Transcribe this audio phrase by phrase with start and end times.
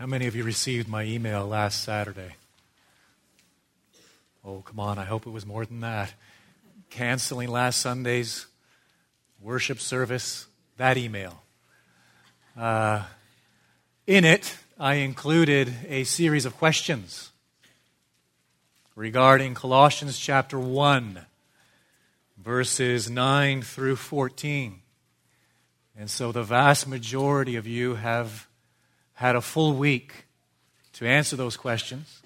[0.00, 2.36] How many of you received my email last Saturday?
[4.42, 6.14] Oh, come on, I hope it was more than that.
[6.88, 8.46] Canceling last Sunday's
[9.42, 10.46] worship service,
[10.78, 11.42] that email.
[12.56, 13.02] Uh,
[14.06, 17.30] in it, I included a series of questions
[18.96, 21.26] regarding Colossians chapter 1,
[22.38, 24.80] verses 9 through 14.
[25.94, 28.46] And so the vast majority of you have
[29.20, 30.24] had a full week
[30.94, 32.22] to answer those questions.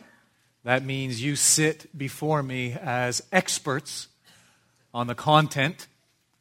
[0.63, 4.07] That means you sit before me as experts
[4.95, 5.89] on the content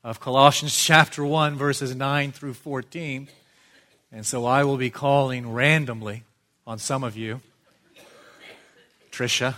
[0.03, 3.29] of Colossians chapter 1, verses 9 through 14.
[4.11, 6.21] And so I will be calling randomly
[6.67, 7.41] on some of you.
[9.11, 9.55] Tricia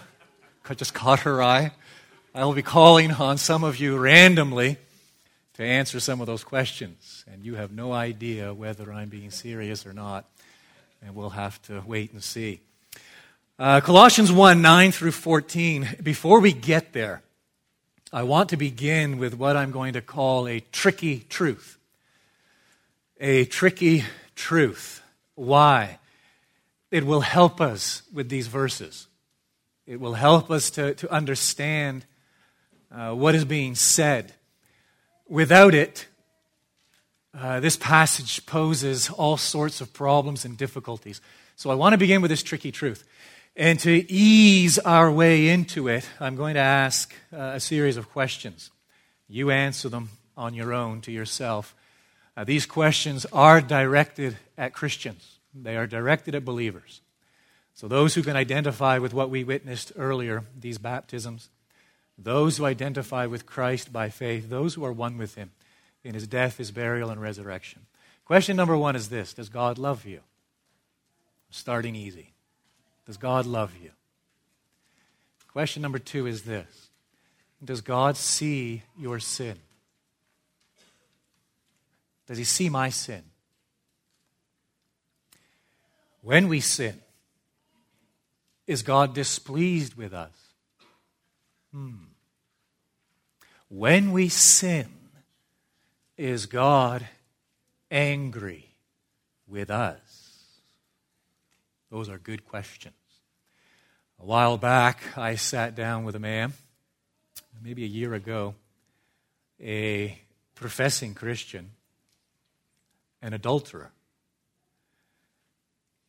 [0.70, 1.72] I just caught her eye.
[2.34, 4.78] I will be calling on some of you randomly
[5.56, 7.26] to answer some of those questions.
[7.30, 10.26] And you have no idea whether I'm being serious or not
[11.06, 12.62] and we'll have to wait and see.
[13.60, 15.98] Uh, Colossians 1 9 through 14.
[16.02, 17.22] Before we get there,
[18.12, 21.78] I want to begin with what I'm going to call a tricky truth.
[23.20, 24.04] A tricky
[24.36, 25.04] truth.
[25.36, 26.00] Why?
[26.90, 29.08] It will help us with these verses.
[29.86, 32.06] It will help us to, to understand
[32.92, 34.34] uh, what is being said.
[35.28, 36.08] Without it,
[37.38, 41.20] uh, this passage poses all sorts of problems and difficulties.
[41.56, 43.06] So I want to begin with this tricky truth.
[43.58, 48.10] And to ease our way into it, I'm going to ask uh, a series of
[48.10, 48.72] questions.
[49.28, 51.76] You answer them on your own to yourself.
[52.38, 57.02] Uh, these questions are directed at Christians, they are directed at believers.
[57.74, 61.50] So, those who can identify with what we witnessed earlier, these baptisms,
[62.18, 65.52] those who identify with Christ by faith, those who are one with Him
[66.06, 67.82] in his death, his burial, and resurrection.
[68.24, 70.22] Question number one is this Does God love you?
[71.50, 72.34] Starting easy.
[73.06, 73.92] Does God love you?
[75.52, 76.90] Question number two is this
[77.64, 79.58] Does God see your sin?
[82.28, 83.24] Does he see my sin?
[86.22, 87.00] When we sin,
[88.66, 90.34] is God displeased with us?
[91.72, 92.06] Hmm.
[93.70, 94.88] When we sin,
[96.18, 97.08] is God
[97.92, 98.70] angry
[99.48, 100.62] with us?
[101.92, 102.96] Those are good questions.
[104.20, 106.54] A while back, I sat down with a man,
[107.62, 108.56] maybe a year ago,
[109.62, 110.20] a
[110.56, 111.72] professing Christian,
[113.22, 113.92] an adulterer.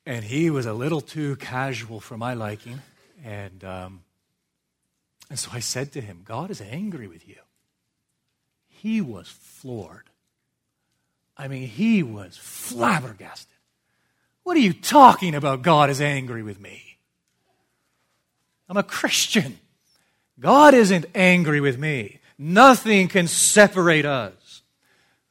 [0.04, 2.80] And he was a little too casual for my liking.
[3.24, 4.00] And, um,
[5.28, 7.36] and so I said to him, God is angry with you
[8.86, 10.08] he was floored.
[11.36, 13.52] I mean, he was flabbergasted.
[14.44, 15.62] What are you talking about?
[15.62, 16.80] God is angry with me.
[18.68, 19.58] I'm a Christian.
[20.38, 22.20] God isn't angry with me.
[22.38, 24.62] Nothing can separate us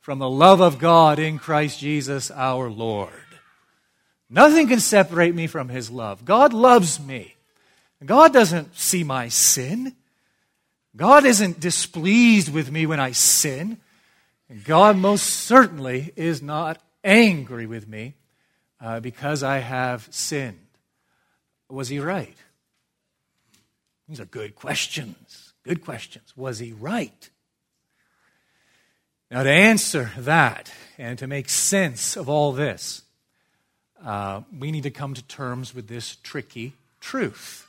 [0.01, 3.09] from the love of God in Christ Jesus our Lord.
[4.29, 6.25] Nothing can separate me from His love.
[6.25, 7.35] God loves me.
[8.05, 9.95] God doesn't see my sin.
[10.95, 13.77] God isn't displeased with me when I sin.
[14.63, 18.13] God most certainly is not angry with me
[18.79, 20.59] uh, because I have sinned.
[21.69, 22.37] Was he right?
[24.07, 25.53] These are good questions.
[25.63, 26.31] Good questions.
[26.37, 27.29] Was he right?
[29.31, 33.01] Now, to answer that and to make sense of all this,
[34.03, 37.67] uh, we need to come to terms with this tricky truth.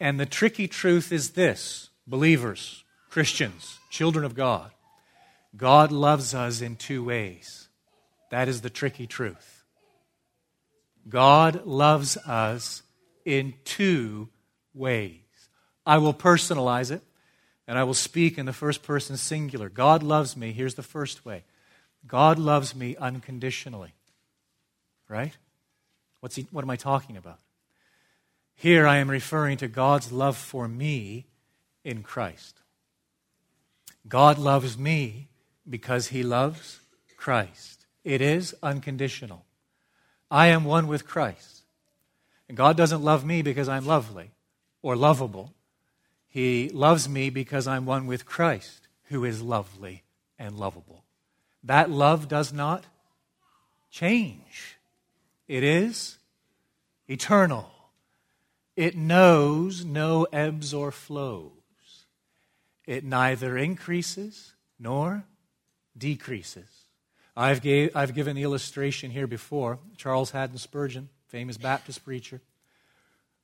[0.00, 4.70] And the tricky truth is this believers, Christians, children of God,
[5.56, 7.68] God loves us in two ways.
[8.30, 9.64] That is the tricky truth.
[11.08, 12.82] God loves us
[13.24, 14.28] in two
[14.74, 15.20] ways.
[15.86, 17.02] I will personalize it
[17.66, 19.68] and I will speak in the first person singular.
[19.68, 20.52] God loves me.
[20.52, 21.44] Here's the first way
[22.06, 23.94] God loves me unconditionally.
[25.08, 25.36] Right?
[26.20, 27.38] What's he, what am I talking about?
[28.54, 31.27] Here I am referring to God's love for me
[31.88, 32.60] in Christ.
[34.06, 35.28] God loves me
[35.66, 36.80] because he loves
[37.16, 37.86] Christ.
[38.04, 39.46] It is unconditional.
[40.30, 41.62] I am one with Christ.
[42.46, 44.32] And God doesn't love me because I'm lovely
[44.82, 45.54] or lovable.
[46.28, 50.02] He loves me because I'm one with Christ, who is lovely
[50.38, 51.04] and lovable.
[51.64, 52.84] That love does not
[53.90, 54.76] change,
[55.48, 56.18] it is
[57.08, 57.70] eternal.
[58.76, 61.57] It knows no ebbs or flows.
[62.88, 65.22] It neither increases nor
[65.98, 66.70] decreases.
[67.36, 69.78] I've, gave, I've given the illustration here before.
[69.98, 72.40] Charles Haddon Spurgeon, famous Baptist preacher.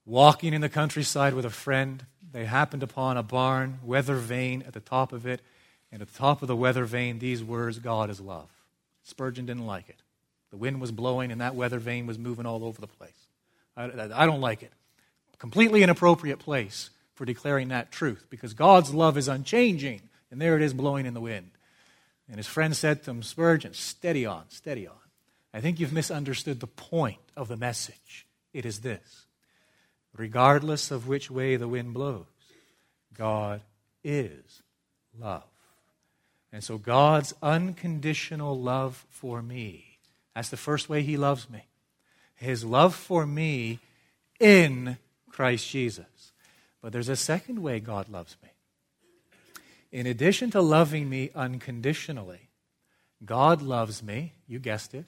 [0.06, 4.72] Walking in the countryside with a friend, they happened upon a barn, weather vane at
[4.72, 5.42] the top of it,
[5.92, 8.48] and at the top of the weather vane, these words God is love.
[9.02, 10.00] Spurgeon didn't like it.
[10.52, 13.26] The wind was blowing, and that weather vane was moving all over the place.
[13.76, 13.90] I,
[14.22, 14.72] I don't like it.
[15.36, 20.62] Completely inappropriate place for declaring that truth because God's love is unchanging, and there it
[20.62, 21.50] is blowing in the wind.
[22.28, 24.96] And his friend said to him, Spurgeon, steady on, steady on.
[25.52, 28.26] I think you've misunderstood the point of the message.
[28.52, 29.26] It is this
[30.16, 32.26] regardless of which way the wind blows,
[33.16, 33.62] God
[34.02, 34.62] is
[35.18, 35.42] love.
[36.52, 39.98] And so God's unconditional love for me,
[40.34, 41.66] that's the first way He loves me.
[42.36, 43.80] His love for me
[44.38, 44.98] in
[45.30, 46.06] Christ Jesus.
[46.84, 48.50] But there's a second way God loves me.
[49.90, 52.50] In addition to loving me unconditionally,
[53.24, 55.06] God loves me, you guessed it,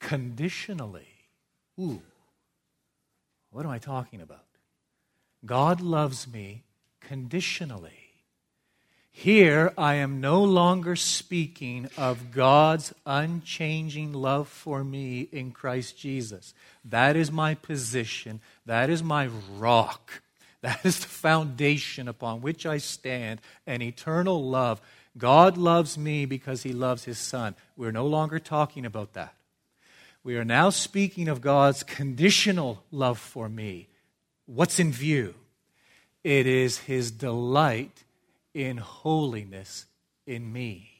[0.00, 1.08] conditionally.
[1.80, 2.02] Ooh,
[3.52, 4.44] what am I talking about?
[5.46, 6.62] God loves me
[7.00, 8.10] conditionally.
[9.10, 16.52] Here, I am no longer speaking of God's unchanging love for me in Christ Jesus.
[16.84, 18.42] That is my position.
[18.66, 20.20] That is my rock.
[20.62, 24.80] That is the foundation upon which I stand, an eternal love.
[25.18, 27.54] God loves me because he loves his son.
[27.76, 29.34] We're no longer talking about that.
[30.24, 33.88] We are now speaking of God's conditional love for me.
[34.46, 35.34] What's in view?
[36.22, 38.04] It is his delight
[38.54, 39.86] in holiness
[40.26, 40.90] in me,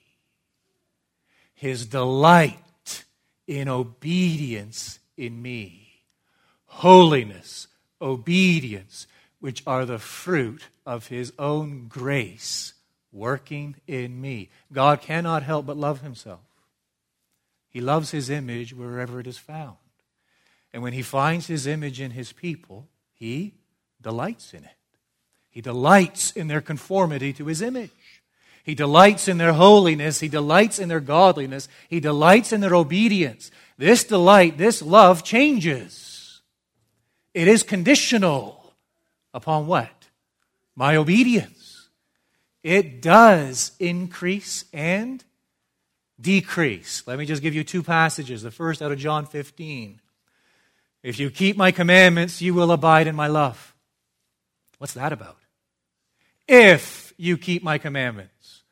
[1.55, 3.05] his delight
[3.47, 5.79] in obedience in me.
[6.67, 7.69] Holiness,
[8.01, 9.07] obedience,
[9.43, 12.75] which are the fruit of his own grace
[13.11, 14.49] working in me.
[14.73, 16.39] God cannot help but love himself.
[17.69, 19.79] He loves his image wherever it is found.
[20.73, 23.55] And when he finds his image in his people, he
[24.01, 24.71] delights in it.
[25.51, 27.91] He delights in their conformity to his image.
[28.63, 30.21] He delights in their holiness.
[30.21, 31.69] He delights in their godliness.
[31.89, 33.51] He delights in their obedience.
[33.77, 36.43] This delight, this love changes.
[37.35, 38.62] It is conditional.
[39.35, 40.09] Upon what?
[40.77, 41.89] My obedience.
[42.63, 45.25] It does increase and
[46.21, 47.03] decrease.
[47.07, 48.43] Let me just give you two passages.
[48.43, 50.01] The first out of John 15.
[51.03, 53.75] If you keep my commandments, you will abide in my love.
[54.79, 55.39] What's that about?
[56.47, 58.63] If you keep my commandments,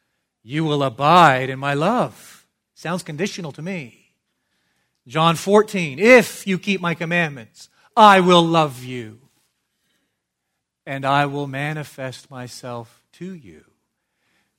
[0.43, 2.47] you will abide in my love.
[2.75, 4.15] Sounds conditional to me.
[5.07, 5.99] John 14.
[5.99, 9.21] If you keep my commandments, I will love you
[10.91, 13.65] and I will manifest myself to you.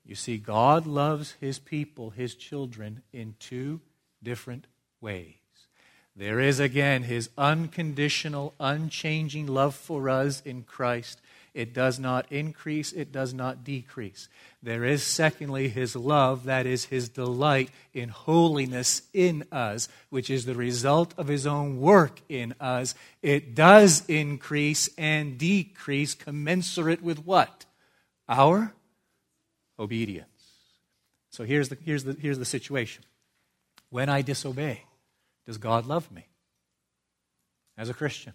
[0.05, 3.81] You see, God loves his people, his children, in two
[4.23, 4.67] different
[5.01, 5.35] ways.
[6.15, 11.19] There is again his unconditional, unchanging love for us in Christ,
[11.53, 14.29] it does not increase, it does not decrease.
[14.63, 20.45] There is, secondly, his love, that is his delight in holiness in us, which is
[20.45, 22.95] the result of his own work in us.
[23.21, 27.65] It does increase and decrease, commensurate with what?
[28.29, 28.73] Our
[29.77, 30.27] obedience.
[31.31, 33.03] So here's the, here's the, here's the situation.
[33.89, 34.85] When I disobey,
[35.45, 36.27] does God love me
[37.77, 38.33] as a Christian?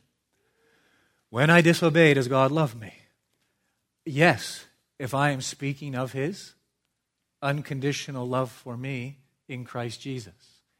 [1.31, 2.93] When I disobey, does God love me?
[4.06, 4.65] Yes,
[5.01, 6.55] if I am speaking of His
[7.43, 10.32] unconditional love for me in Christ Jesus.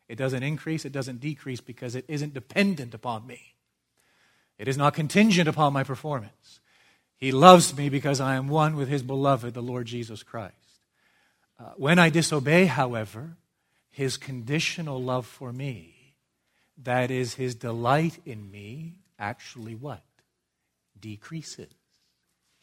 [0.09, 3.41] It doesn't increase, it doesn't decrease because it isn't dependent upon me.
[4.59, 6.61] It is not contingent upon my performance.
[7.17, 10.55] He loves me because I am one with His beloved, the Lord Jesus Christ.
[11.59, 13.37] Uh, when I disobey, however,
[13.91, 16.15] His conditional love for me,
[16.83, 20.05] that is His delight in me, actually what?
[20.99, 21.73] Decreases.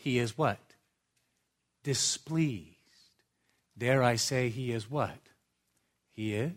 [0.04, 0.60] He is what?
[1.82, 2.68] Displeased.
[3.78, 5.18] Dare I say, he is what?
[6.12, 6.52] He is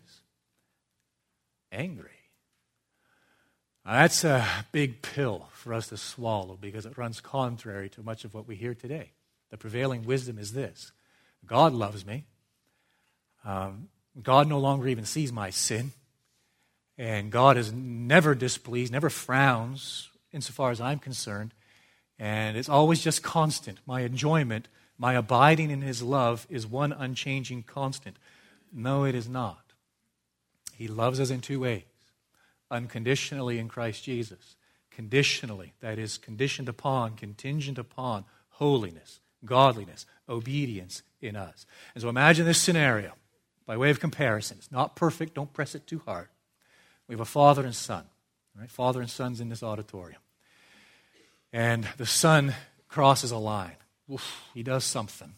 [1.71, 2.11] angry.
[3.85, 8.25] Now, that's a big pill for us to swallow because it runs contrary to much
[8.25, 9.13] of what we hear today.
[9.51, 10.91] The prevailing wisdom is this
[11.47, 12.25] God loves me.
[13.45, 15.93] Um, God no longer even sees my sin.
[16.99, 21.55] And God is never displeased, never frowns, insofar as I'm concerned.
[22.19, 23.79] And it's always just constant.
[23.87, 24.69] My enjoyment,
[24.99, 28.17] my abiding in His love is one unchanging constant.
[28.73, 29.73] No, it is not.
[30.75, 31.83] He loves us in two ways
[32.71, 34.57] unconditionally in Christ Jesus,
[34.91, 41.65] conditionally, that is, conditioned upon, contingent upon holiness, godliness, obedience in us.
[41.95, 43.13] And so imagine this scenario
[43.67, 44.57] by way of comparison.
[44.59, 46.29] It's not perfect, don't press it too hard.
[47.07, 48.05] We have a father and son.
[48.59, 48.71] Right?
[48.71, 50.21] Father and son's in this auditorium.
[51.57, 52.55] And the son
[52.87, 53.77] crosses a line.
[54.13, 55.33] Oof, he does something.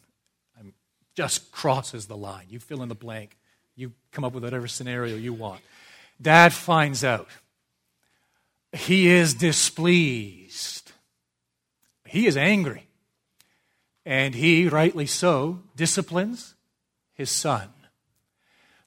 [1.14, 2.46] Just crosses the line.
[2.48, 3.36] You fill in the blank.
[3.76, 5.60] You come up with whatever scenario you want.
[6.20, 7.28] Dad finds out.
[8.72, 10.90] He is displeased.
[12.04, 12.88] He is angry.
[14.04, 16.56] And he, rightly so, disciplines
[17.14, 17.68] his son.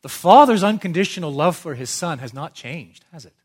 [0.01, 3.35] The father's unconditional love for his son has not changed, has it?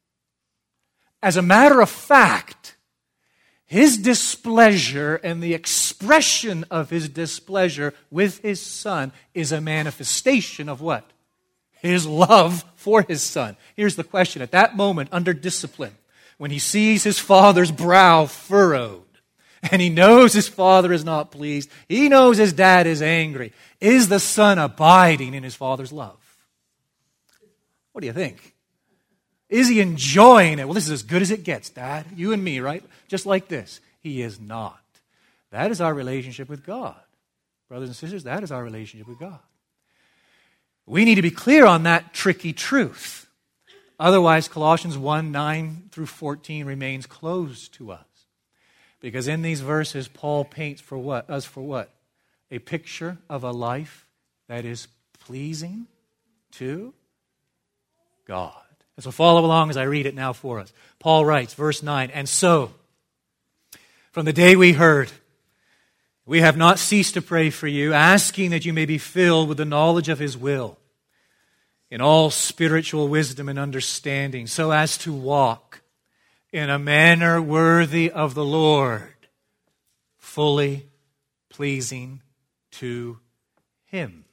[1.23, 2.76] As a matter of fact,
[3.67, 10.81] his displeasure and the expression of his displeasure with his son is a manifestation of
[10.81, 11.11] what?
[11.81, 13.57] His love for his son.
[13.75, 15.97] Here's the question at that moment, under discipline,
[16.39, 19.03] when he sees his father's brow furrowed,
[19.71, 23.53] and he knows his father is not pleased, he knows his dad is angry.
[23.81, 26.19] Is the son abiding in his father's love?
[27.93, 28.56] What do you think?
[29.49, 30.65] Is he enjoying it?
[30.65, 32.07] Well, this is as good as it gets, Dad.
[32.17, 32.83] You and me, right?
[33.09, 33.81] Just like this.
[34.01, 34.81] He is not.
[35.51, 36.97] That is our relationship with God.
[37.69, 39.39] Brothers and sisters, that is our relationship with God.
[40.87, 43.29] We need to be clear on that tricky truth.
[43.99, 48.05] Otherwise, Colossians 1 9 through 14 remains closed to us.
[49.01, 51.29] Because in these verses, Paul paints for what?
[51.31, 51.91] Us for what?
[52.51, 54.07] A picture of a life
[54.49, 54.89] that is
[55.19, 55.87] pleasing
[56.53, 56.93] to
[58.27, 58.66] God.
[58.97, 60.73] And so follow along as I read it now for us.
[60.99, 62.73] Paul writes, verse 9, And so,
[64.11, 65.13] from the day we heard,
[66.25, 69.59] we have not ceased to pray for you, asking that you may be filled with
[69.59, 70.79] the knowledge of his will
[71.91, 75.83] in all spiritual wisdom and understanding, so as to walk
[76.53, 79.15] in a manner worthy of the Lord,
[80.17, 80.89] fully
[81.49, 82.23] pleasing
[82.73, 83.19] to
[83.85, 84.25] him,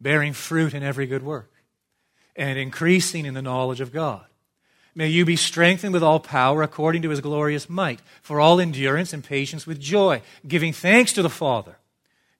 [0.00, 1.53] bearing fruit in every good work
[2.36, 4.24] and increasing in the knowledge of God.
[4.94, 9.12] May you be strengthened with all power according to his glorious might, for all endurance
[9.12, 11.76] and patience with joy, giving thanks to the Father,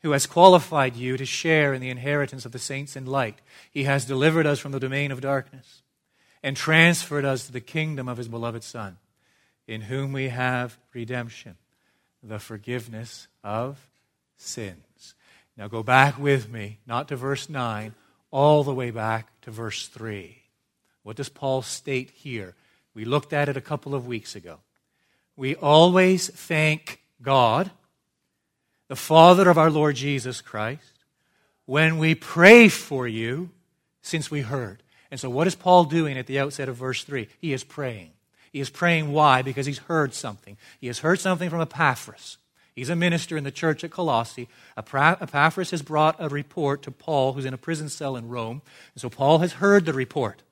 [0.02, 3.40] who has qualified you to share in the inheritance of the saints in light.
[3.70, 5.82] He has delivered us from the domain of darkness
[6.42, 8.98] and transferred us to the kingdom of his beloved Son,
[9.66, 11.56] in whom we have redemption,
[12.22, 13.88] the forgiveness of
[14.36, 15.14] sins.
[15.56, 17.94] Now go back with me, not to verse 9
[18.34, 20.36] all the way back to verse 3.
[21.04, 22.56] What does Paul state here?
[22.92, 24.58] We looked at it a couple of weeks ago.
[25.36, 27.70] We always thank God,
[28.88, 31.04] the Father of our Lord Jesus Christ,
[31.64, 33.50] when we pray for you
[34.02, 34.82] since we heard.
[35.12, 37.28] And so, what is Paul doing at the outset of verse 3?
[37.38, 38.10] He is praying.
[38.52, 39.42] He is praying why?
[39.42, 40.56] Because he's heard something.
[40.80, 42.38] He has heard something from Epaphras.
[42.75, 44.49] He's a minister in the church at Colossae.
[44.76, 48.62] Epaphras has brought a report to Paul, who's in a prison cell in Rome.
[48.95, 50.43] And so Paul has heard the report.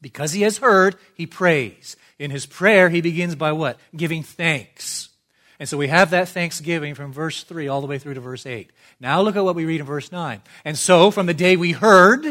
[0.00, 1.96] Because he has heard, he prays.
[2.18, 3.78] In his prayer, he begins by what?
[3.94, 5.10] Giving thanks.
[5.58, 8.46] And so we have that thanksgiving from verse 3 all the way through to verse
[8.46, 8.70] 8.
[8.98, 10.40] Now look at what we read in verse 9.
[10.64, 12.24] And so, from the day we heard,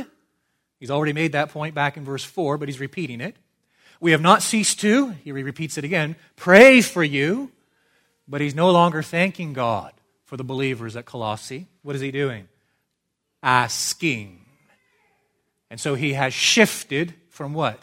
[0.80, 3.36] he's already made that point back in verse 4, but he's repeating it.
[4.00, 7.52] We have not ceased to, he repeats it again, pray for you
[8.30, 9.92] but he's no longer thanking God
[10.26, 11.66] for the believers at Colossae.
[11.82, 12.48] What is he doing?
[13.42, 14.46] Asking.
[15.72, 17.80] And so he has shifted from what?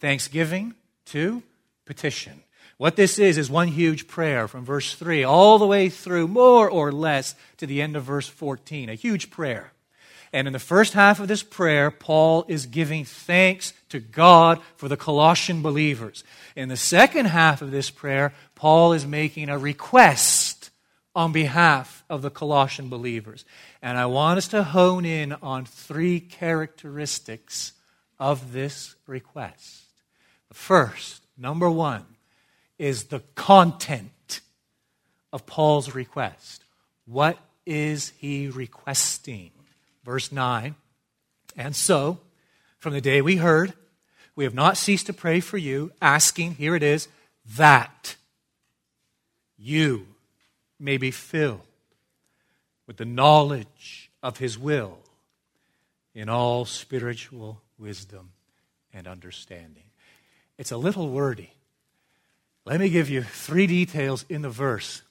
[0.00, 0.74] Thanksgiving
[1.06, 1.42] to
[1.86, 2.42] petition.
[2.76, 6.70] What this is, is one huge prayer from verse 3 all the way through, more
[6.70, 8.88] or less, to the end of verse 14.
[8.88, 9.72] A huge prayer.
[10.32, 14.88] And in the first half of this prayer, Paul is giving thanks to God for
[14.88, 16.22] the Colossian believers.
[16.54, 20.70] In the second half of this prayer, Paul is making a request
[21.14, 23.44] on behalf of the Colossian believers.
[23.82, 27.72] And I want us to hone in on three characteristics
[28.18, 29.84] of this request.
[30.48, 32.04] The first, number one,
[32.78, 34.40] is the content
[35.32, 36.64] of Paul's request.
[37.06, 39.50] What is he requesting?
[40.08, 40.74] Verse 9.
[41.54, 42.20] And so,
[42.78, 43.74] from the day we heard,
[44.34, 47.08] we have not ceased to pray for you, asking, here it is,
[47.58, 48.16] that
[49.58, 50.06] you
[50.80, 51.60] may be filled
[52.86, 54.96] with the knowledge of his will
[56.14, 58.30] in all spiritual wisdom
[58.94, 59.90] and understanding.
[60.56, 61.52] It's a little wordy.
[62.64, 65.02] Let me give you three details in the verse,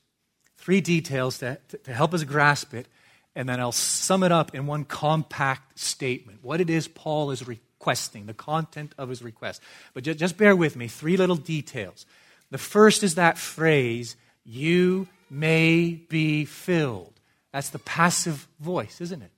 [0.58, 2.88] three details that, to help us grasp it,
[3.38, 6.40] and then I'll sum it up in one compact statement.
[6.42, 9.62] What it is Paul is requesting, the content of his request.
[9.94, 12.08] But just, just bear with me, three little details.
[12.50, 17.14] The first is that phrase, you may be filled.
[17.54, 19.32] That's the passive voice, isn't it?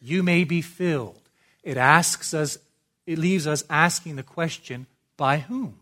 [0.00, 1.22] You may be filled.
[1.62, 2.58] It asks us,
[3.06, 5.78] it leaves us asking the question, by whom?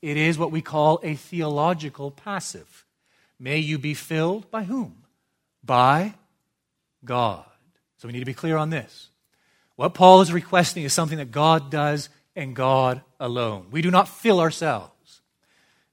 [0.00, 2.86] It is what we call a theological passive.
[3.40, 5.02] May you be filled by whom?
[5.64, 6.14] By
[7.04, 7.44] God.
[7.98, 9.08] So we need to be clear on this.
[9.76, 13.66] What Paul is requesting is something that God does and God alone.
[13.70, 14.92] We do not fill ourselves.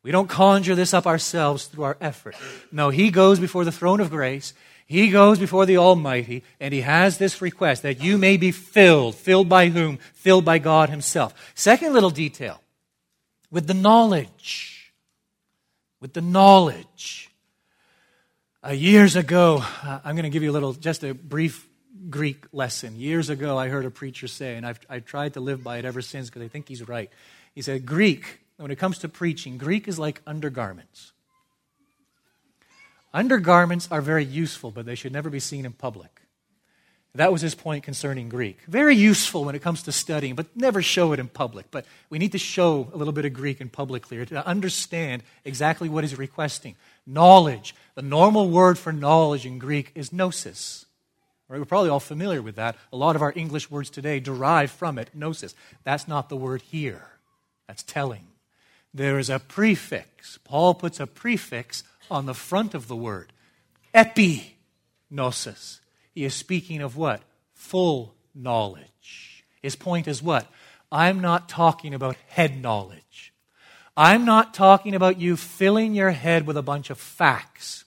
[0.04, 2.36] We don't conjure this up ourselves through our effort.
[2.72, 4.54] No, he goes before the throne of grace.
[4.86, 9.16] He goes before the Almighty, and he has this request that you may be filled.
[9.16, 9.98] Filled by whom?
[10.14, 11.34] Filled by God Himself.
[11.56, 12.62] Second little detail
[13.50, 14.94] with the knowledge.
[16.00, 17.32] With the knowledge.
[18.66, 21.68] Uh, years ago, uh, I'm going to give you a little, just a brief
[22.10, 23.00] Greek lesson.
[23.00, 25.86] Years ago, I heard a preacher say, and I've, I've tried to live by it
[25.86, 27.12] ever since because I think he's right.
[27.54, 31.12] He said, Greek, when it comes to preaching, Greek is like undergarments.
[33.14, 36.22] Undergarments are very useful, but they should never be seen in public.
[37.16, 38.58] That was his point concerning Greek.
[38.68, 41.72] Very useful when it comes to studying, but never show it in public.
[41.72, 45.24] But we need to show a little bit of Greek in public here to understand
[45.46, 46.76] exactly what he's requesting.
[47.08, 47.74] Knowledge.
[47.96, 50.86] The normal word for knowledge in Greek is gnosis.
[51.48, 51.60] Right?
[51.60, 52.76] We're probably all familiar with that.
[52.92, 55.56] A lot of our English words today derive from it, gnosis.
[55.86, 57.08] That's not the word here.
[57.68, 58.28] That's telling.
[58.94, 60.38] There is a prefix.
[60.44, 63.32] Paul puts a prefix on the front of the word.
[63.94, 65.80] Epignosis.
[66.16, 67.22] He is speaking of what?
[67.54, 69.46] Full knowledge.
[69.62, 70.48] His point is what?
[70.92, 73.34] I'm not talking about head knowledge.
[73.98, 77.84] I'm not talking about you filling your head with a bunch of facts.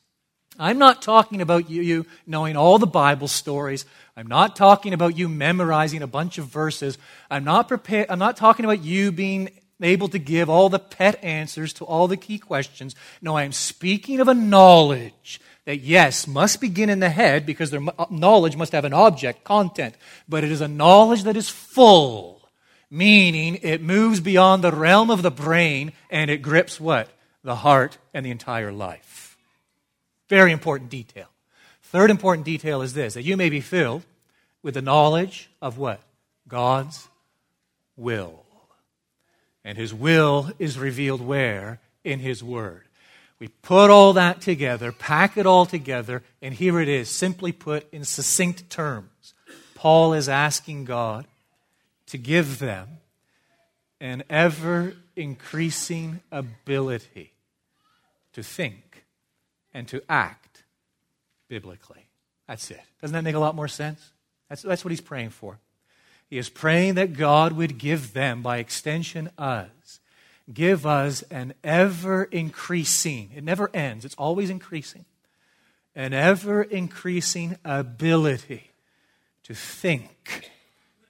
[0.59, 3.87] I'm not talking about you, you, knowing all the Bible stories.
[4.17, 6.99] I'm not talking about you memorizing a bunch of verses.
[7.31, 11.23] I'm not, prepared, I'm not talking about you being able to give all the pet
[11.23, 12.97] answers to all the key questions.
[13.23, 17.71] No, I am speaking of a knowledge that, yes, must begin in the head because
[17.71, 19.95] their uh, knowledge must have an object, content,
[20.27, 22.41] but it is a knowledge that is full,
[22.91, 27.11] meaning it moves beyond the realm of the brain and it grips what?
[27.45, 29.37] The heart and the entire life.
[30.31, 31.27] Very important detail.
[31.83, 34.05] Third important detail is this that you may be filled
[34.63, 36.01] with the knowledge of what?
[36.49, 37.09] God's
[37.95, 38.43] will.
[39.67, 41.79] And his will is revealed where?
[42.05, 42.88] In his word.
[43.41, 47.87] We put all that together, pack it all together, and here it is, simply put
[47.93, 49.35] in succinct terms.
[49.75, 51.27] Paul is asking God
[52.07, 52.89] to give them
[54.01, 57.33] an ever increasing ability
[58.33, 59.05] to think
[59.73, 60.65] and to act
[61.49, 62.07] biblically.
[62.49, 62.81] That's it.
[63.01, 64.13] Doesn't that make a lot more sense?
[64.49, 65.59] That's, that's what he's praying for.
[66.29, 69.98] He is praying that God would give them, by extension, us,
[70.53, 75.05] give us an ever increasing, it never ends, it's always increasing,
[75.95, 78.71] an ever increasing ability
[79.45, 80.51] to think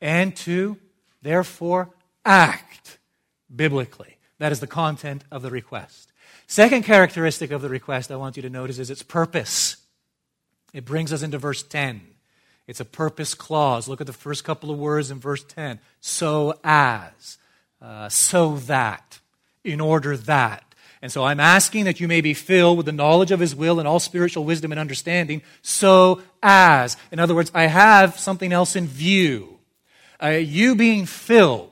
[0.01, 0.77] and to,
[1.22, 1.90] therefore,
[2.24, 2.98] act
[3.55, 4.16] biblically.
[4.38, 6.12] That is the content of the request.
[6.46, 9.77] Second characteristic of the request I want you to notice is its purpose.
[10.72, 12.01] It brings us into verse 10.
[12.66, 13.88] It's a purpose clause.
[13.88, 15.81] Look at the first couple of words in verse 10.
[16.01, 17.38] So as,
[17.81, 19.20] uh, so that,
[19.68, 20.64] in order that.
[21.00, 23.78] And so I'm asking that you may be filled with the knowledge of his will
[23.78, 26.96] and all spiritual wisdom and understanding, so as.
[27.12, 29.59] In other words, I have something else in view.
[30.20, 31.70] Uh, you being filled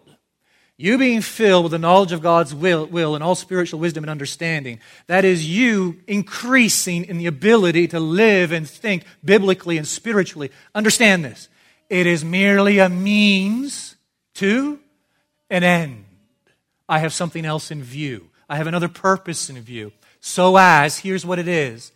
[0.79, 4.11] you being filled with the knowledge of God's will, will and all spiritual wisdom and
[4.11, 4.79] understanding.
[5.07, 10.51] That is you increasing in the ability to live and think biblically and spiritually.
[10.75, 11.49] Understand this.
[11.89, 13.97] It is merely a means
[14.35, 14.79] to
[15.49, 16.06] an end.
[16.89, 18.31] I have something else in view.
[18.49, 19.93] I have another purpose in view.
[20.21, 21.93] So as, here's what it is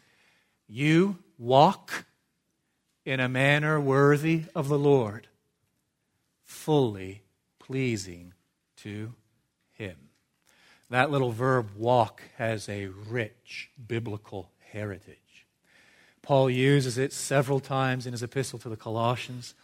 [0.69, 2.07] you walk
[3.05, 5.29] in a manner worthy of the Lord,
[6.45, 7.23] fully
[7.59, 8.35] pleasing
[8.79, 9.15] to
[9.73, 9.97] Him.
[10.91, 15.47] That little verb walk has a rich biblical heritage.
[16.23, 19.55] Paul uses it several times in his epistle to the Colossians.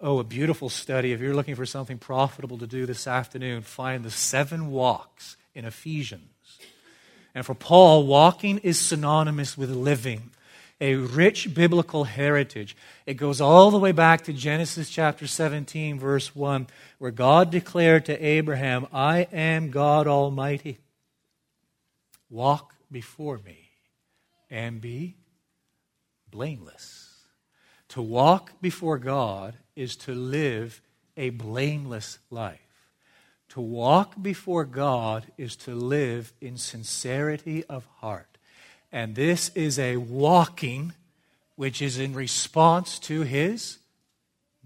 [0.00, 1.12] Oh, a beautiful study.
[1.12, 5.64] If you're looking for something profitable to do this afternoon, find the seven walks in
[5.64, 6.30] Ephesians.
[7.34, 10.30] And for Paul, walking is synonymous with living
[10.80, 12.76] a rich biblical heritage.
[13.06, 16.66] It goes all the way back to Genesis chapter 17, verse 1,
[16.98, 20.78] where God declared to Abraham, I am God Almighty.
[22.28, 23.70] Walk before me
[24.50, 25.16] and be
[26.30, 27.03] blameless.
[27.94, 30.82] To walk before God is to live
[31.16, 32.58] a blameless life.
[33.50, 38.36] To walk before God is to live in sincerity of heart.
[38.90, 40.92] And this is a walking
[41.54, 43.78] which is in response to his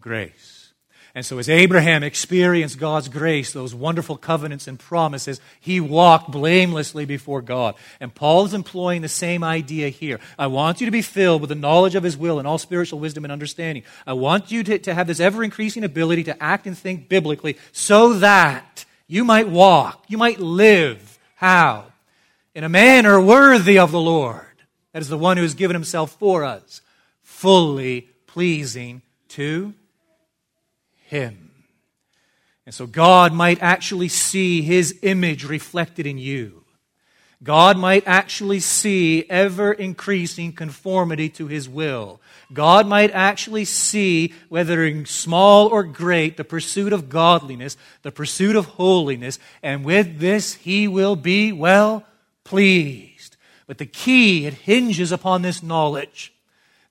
[0.01, 0.68] grace.
[1.15, 7.07] And so, as Abraham experienced God's grace, those wonderful covenants and promises, he walked blamelessly
[7.07, 7.77] before God.
[7.99, 10.21] And Paul is employing the same idea here.
[10.39, 12.99] I want you to be filled with the knowledge of his will and all spiritual
[12.99, 13.85] wisdom and understanding.
[14.07, 17.57] I want you to, to have this ever increasing ability to act and think biblically
[17.73, 21.19] so that you might walk, you might live.
[21.37, 21.87] How?
[22.55, 24.45] In a manner worthy of the Lord.
[24.93, 26.83] That is the one who has given himself for us,
[27.23, 29.75] fully pleasing to
[31.09, 31.51] him.
[32.67, 36.65] And so God might actually see his image reflected in you.
[37.43, 42.21] God might actually see ever increasing conformity to his will.
[42.53, 48.57] God might actually see, whether in small or great, the pursuit of godliness, the pursuit
[48.57, 52.05] of holiness, and with this he will be well
[52.45, 53.37] pleased.
[53.67, 56.35] But the key, it hinges upon this knowledge,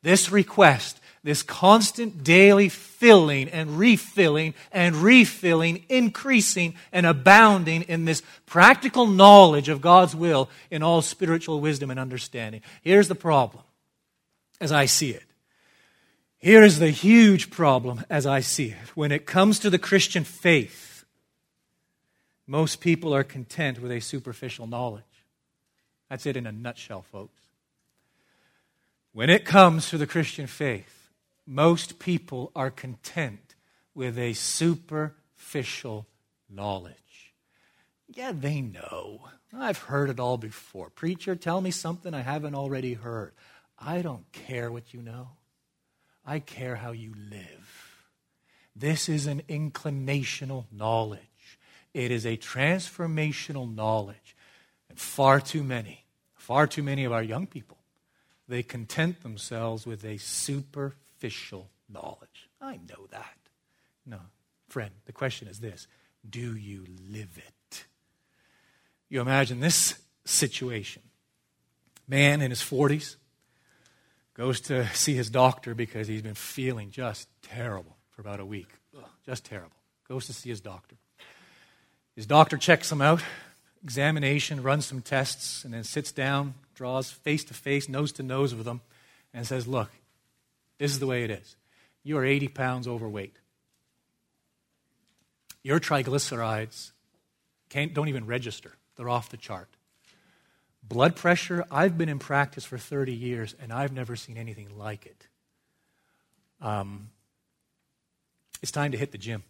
[0.01, 8.23] this request this constant daily filling and refilling and refilling, increasing and abounding in this
[8.45, 12.61] practical knowledge of God's will in all spiritual wisdom and understanding.
[12.81, 13.65] Here's the problem
[14.61, 15.25] as I see it.
[16.37, 18.95] Here is the huge problem as I see it.
[18.95, 21.03] When it comes to the Christian faith,
[22.47, 25.03] most people are content with a superficial knowledge.
[26.09, 27.41] That's it in a nutshell, folks.
[29.11, 30.96] When it comes to the Christian faith,
[31.47, 33.55] most people are content
[33.95, 36.05] with a superficial
[36.49, 37.33] knowledge.
[38.07, 39.21] Yeah, they know.
[39.53, 40.89] I've heard it all before.
[40.89, 43.33] Preacher, tell me something I haven't already heard.
[43.79, 45.29] I don't care what you know,
[46.25, 48.03] I care how you live.
[48.75, 51.59] This is an inclinational knowledge,
[51.93, 54.35] it is a transformational knowledge.
[54.89, 57.77] And far too many, far too many of our young people,
[58.47, 62.49] they content themselves with a superficial superficial knowledge.
[62.61, 63.37] I know that.
[64.05, 64.19] No,
[64.69, 65.87] friend, the question is this
[66.27, 67.85] do you live it?
[69.09, 71.01] You imagine this situation.
[72.07, 73.15] Man in his 40s
[74.33, 78.69] goes to see his doctor because he's been feeling just terrible for about a week.
[78.97, 79.71] Ugh, just terrible.
[80.07, 80.95] Goes to see his doctor.
[82.15, 83.21] His doctor checks him out,
[83.83, 88.55] examination, runs some tests, and then sits down, draws face to face, nose to nose
[88.55, 88.81] with him,
[89.33, 89.89] and says, Look,
[90.77, 91.55] this is the way it is.
[92.03, 93.35] You are 80 pounds overweight.
[95.63, 96.91] Your triglycerides
[97.69, 99.69] don't even register, they're off the chart.
[100.81, 105.05] Blood pressure, I've been in practice for 30 years and I've never seen anything like
[105.05, 105.27] it.
[106.61, 107.09] Um,
[108.61, 109.43] it's time to hit the gym.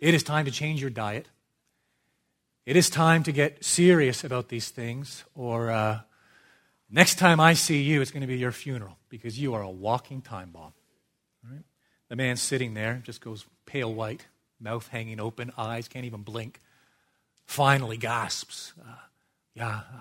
[0.00, 1.28] It is time to change your diet.
[2.66, 6.00] It is time to get serious about these things, or uh,
[6.90, 9.70] Next time I see you, it's going to be your funeral because you are a
[9.70, 10.72] walking time bomb.
[11.48, 11.62] Right?
[12.08, 14.26] The man sitting there just goes pale white,
[14.58, 16.60] mouth hanging open, eyes can't even blink.
[17.46, 18.94] Finally gasps, uh,
[19.54, 20.00] Yeah, uh,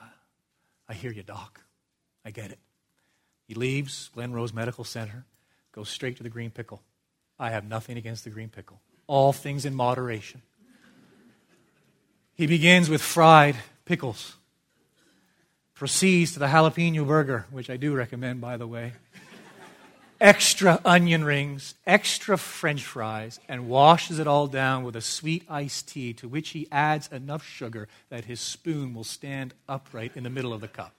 [0.87, 1.61] I hear you, doc.
[2.25, 2.59] I get it.
[3.47, 5.25] He leaves Glen Rose Medical Center,
[5.71, 6.81] goes straight to the green pickle.
[7.39, 8.81] I have nothing against the green pickle.
[9.07, 10.41] All things in moderation.
[12.33, 14.35] He begins with fried pickles
[15.79, 18.91] proceeds to the jalapeno burger, which I do recommend, by the way.
[20.19, 25.87] extra onion rings, extra french fries, and washes it all down with a sweet iced
[25.87, 30.29] tea to which he adds enough sugar that his spoon will stand upright in the
[30.29, 30.93] middle of the cup.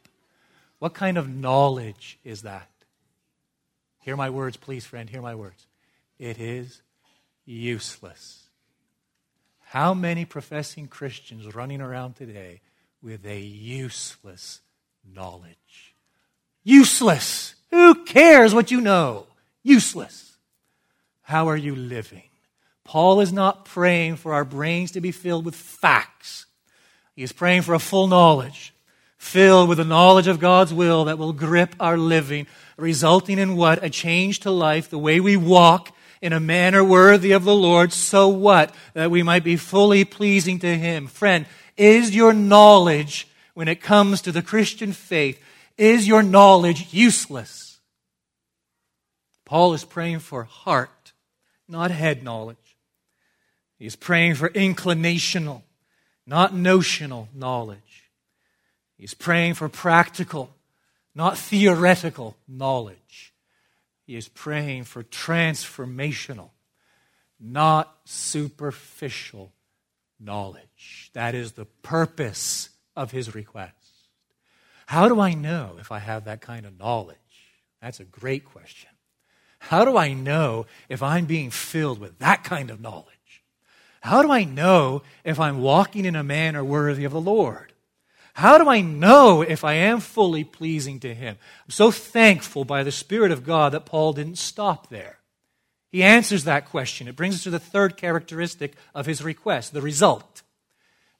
[0.79, 2.71] What kind of knowledge is that?
[3.99, 5.11] Hear my words, please, friend.
[5.11, 5.67] Hear my words.
[6.19, 6.81] It is
[7.45, 8.49] useless.
[9.59, 12.63] How many professing Christians running around today
[13.03, 14.61] with a useless
[15.05, 15.95] knowledge.
[16.63, 17.55] Useless.
[17.71, 19.27] Who cares what you know?
[19.63, 20.37] Useless.
[21.23, 22.25] How are you living?
[22.85, 26.47] Paul is not praying for our brains to be filled with facts.
[27.15, 28.75] He is praying for a full knowledge,
[29.17, 33.85] filled with the knowledge of God's will that will grip our living, resulting in what?
[33.85, 37.93] A change to life, the way we walk in a manner worthy of the Lord.
[37.93, 38.75] So what?
[38.95, 41.07] That we might be fully pleasing to Him.
[41.07, 45.41] Friend, is your knowledge when it comes to the Christian faith,
[45.77, 47.81] is your knowledge useless?
[49.45, 51.13] Paul is praying for heart,
[51.69, 52.77] not head knowledge.
[53.79, 55.65] He is praying for inclinational,
[56.27, 58.11] not notional knowledge.
[58.97, 60.55] He's praying for practical,
[61.15, 63.33] not theoretical knowledge.
[64.07, 66.51] He is praying for transformational,
[67.41, 69.53] not superficial
[70.21, 71.11] knowledge.
[71.15, 73.75] That is the purpose of his request.
[74.87, 77.17] How do I know if I have that kind of knowledge?
[77.81, 78.91] That's a great question.
[79.61, 83.07] How do I know if I'm being filled with that kind of knowledge?
[84.01, 87.73] How do I know if I'm walking in a manner worthy of the Lord?
[88.33, 91.37] How do I know if I am fully pleasing to Him?
[91.65, 95.19] I'm so thankful by the Spirit of God that Paul didn't stop there.
[95.91, 97.09] He answers that question.
[97.09, 100.43] It brings us to the third characteristic of his request, the result.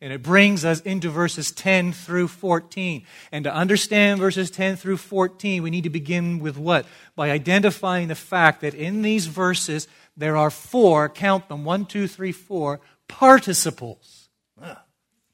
[0.01, 3.05] And it brings us into verses 10 through 14.
[3.33, 6.87] And to understand verses 10 through 14, we need to begin with what?
[7.17, 12.09] By identifying the fact that in these verses, there are four, count them, one, two,
[12.09, 14.29] three, four, participles.
[14.61, 14.83] Ah,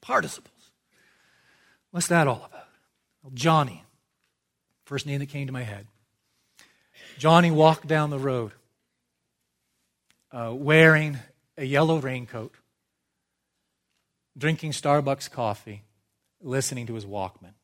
[0.01, 0.53] participles.
[1.93, 2.69] What's that all about?
[3.23, 3.85] Well, Johnny,
[4.85, 5.87] first name that came to my head.
[7.19, 8.53] Johnny walked down the road
[10.33, 11.19] uh, wearing
[11.57, 12.55] a yellow raincoat,
[14.37, 15.83] drinking Starbucks coffee,
[16.41, 17.55] listening to his Walkman.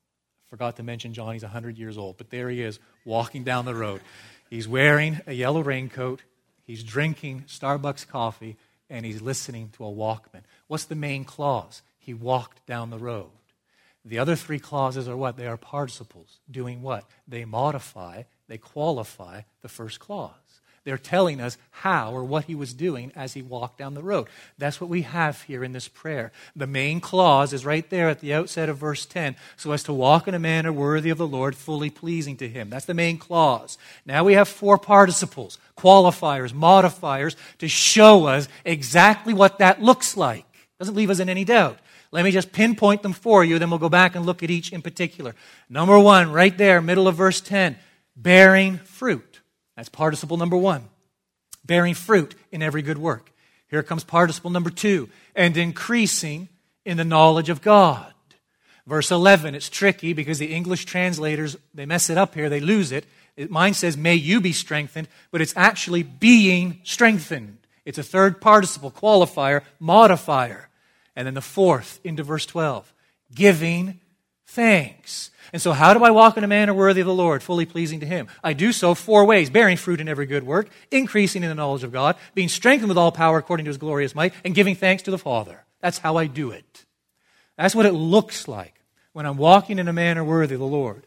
[0.46, 4.00] Forgot to mention Johnny's 100 years old, but there he is walking down the road.
[4.50, 6.22] He's wearing a yellow raincoat,
[6.64, 8.56] he's drinking Starbucks coffee,
[8.90, 10.42] and he's listening to a Walkman.
[10.66, 11.82] What's the main clause?
[11.98, 13.30] He walked down the road.
[14.04, 15.37] The other three clauses are what?
[15.37, 16.40] They are participles.
[16.50, 17.08] Doing what?
[17.26, 20.32] They modify, they qualify the first clause.
[20.85, 24.29] They're telling us how or what he was doing as he walked down the road.
[24.59, 26.33] That's what we have here in this prayer.
[26.57, 29.92] The main clause is right there at the outset of verse 10 so as to
[29.92, 32.68] walk in a manner worthy of the Lord, fully pleasing to him.
[32.68, 33.79] That's the main clause.
[34.05, 40.45] Now we have four participles, qualifiers, modifiers to show us exactly what that looks like.
[40.81, 41.79] Doesn't leave us in any doubt.
[42.11, 44.73] Let me just pinpoint them for you, then we'll go back and look at each
[44.73, 45.35] in particular.
[45.71, 47.77] Number one, right there, middle of verse 10,
[48.16, 49.32] bearing fruit.
[49.76, 50.88] That's participle number one.
[51.64, 53.32] Bearing fruit in every good work.
[53.68, 56.48] Here comes participle number two, and increasing
[56.85, 58.12] in the knowledge of God.
[58.87, 62.92] Verse 11, it's tricky because the English translators, they mess it up here, they lose
[62.92, 63.06] it.
[63.48, 67.58] Mine says, may you be strengthened, but it's actually being strengthened.
[67.85, 70.68] It's a third participle, qualifier, modifier.
[71.14, 72.92] And then the fourth into verse 12
[73.35, 73.98] giving
[74.54, 75.30] thanks.
[75.52, 78.00] And so, how do I walk in a manner worthy of the Lord, fully pleasing
[78.00, 78.28] to Him?
[78.42, 81.84] I do so four ways bearing fruit in every good work, increasing in the knowledge
[81.84, 85.02] of God, being strengthened with all power according to His glorious might, and giving thanks
[85.04, 85.64] to the Father.
[85.80, 86.86] That's how I do it.
[87.58, 88.74] That's what it looks like
[89.12, 91.06] when I'm walking in a manner worthy of the Lord.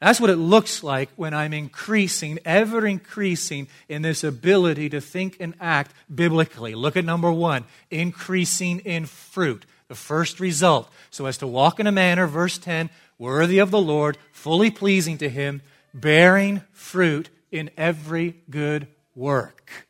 [0.00, 5.38] That's what it looks like when I'm increasing, ever increasing in this ability to think
[5.40, 6.74] and act biblically.
[6.74, 9.64] Look at number one increasing in fruit.
[9.88, 10.90] The first result.
[11.10, 15.18] So as to walk in a manner, verse 10, worthy of the Lord, fully pleasing
[15.18, 19.88] to Him, bearing fruit in every good work.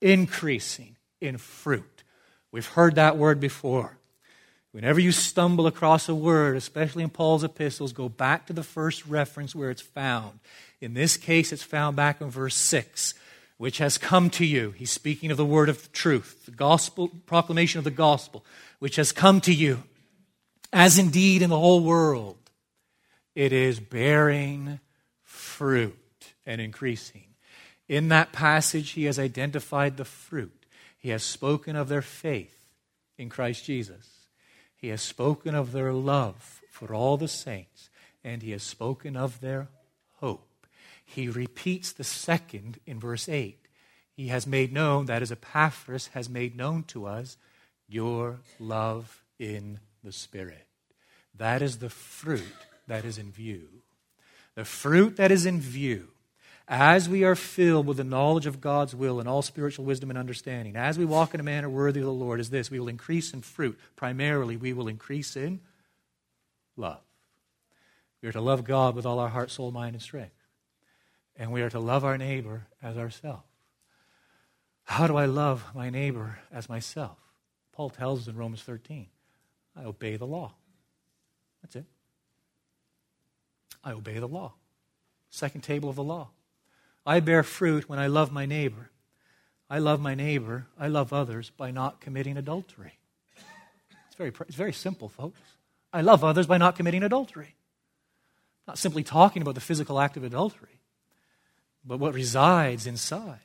[0.00, 2.02] Increasing in fruit.
[2.52, 3.96] We've heard that word before.
[4.72, 9.04] Whenever you stumble across a word, especially in Paul's epistles, go back to the first
[9.06, 10.38] reference where it's found.
[10.80, 13.14] In this case, it's found back in verse 6,
[13.56, 14.70] which has come to you.
[14.70, 18.44] He's speaking of the word of truth, the gospel, proclamation of the gospel,
[18.80, 19.84] which has come to you,
[20.72, 22.36] as indeed in the whole world.
[23.36, 24.80] It is bearing
[25.22, 25.96] fruit
[26.44, 27.24] and increasing.
[27.88, 30.66] In that passage, he has identified the fruit.
[30.98, 32.58] He has spoken of their faith
[33.16, 34.26] in Christ Jesus.
[34.76, 37.90] He has spoken of their love for all the saints,
[38.24, 39.68] and he has spoken of their
[40.16, 40.66] hope.
[41.04, 43.58] He repeats the second in verse 8.
[44.12, 47.36] He has made known, that is, Epaphras has made known to us,
[47.90, 50.66] your love in the Spirit.
[51.36, 52.44] That is the fruit
[52.86, 53.68] that is in view.
[54.54, 56.08] The fruit that is in view
[56.70, 60.18] as we are filled with the knowledge of God's will and all spiritual wisdom and
[60.18, 62.88] understanding, as we walk in a manner worthy of the Lord, is this we will
[62.88, 63.76] increase in fruit.
[63.96, 65.60] Primarily, we will increase in
[66.76, 67.00] love.
[68.22, 70.36] We are to love God with all our heart, soul, mind, and strength.
[71.36, 73.42] And we are to love our neighbor as ourselves.
[74.84, 77.16] How do I love my neighbor as myself?
[77.72, 79.06] Paul tells us in Romans 13
[79.76, 80.52] I obey the law.
[81.62, 81.84] That's it.
[83.84, 84.52] I obey the law.
[85.30, 86.30] Second table of the law.
[87.06, 88.90] I bear fruit when I love my neighbor.
[89.68, 90.66] I love my neighbor.
[90.78, 92.94] I love others by not committing adultery.
[94.08, 95.40] It's very, it's very simple, folks.
[95.92, 97.54] I love others by not committing adultery.
[98.66, 100.80] Not simply talking about the physical act of adultery,
[101.84, 103.40] but what resides inside.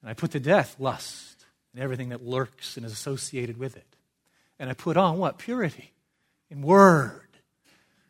[0.00, 1.35] And I put to death lust
[1.76, 3.86] and everything that lurks and is associated with it.
[4.58, 5.36] And I put on what?
[5.36, 5.92] Purity
[6.50, 7.28] in word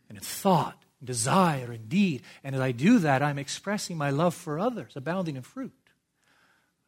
[0.08, 2.22] and in thought desire and deed.
[2.44, 5.72] And as I do that, I'm expressing my love for others, abounding in fruit.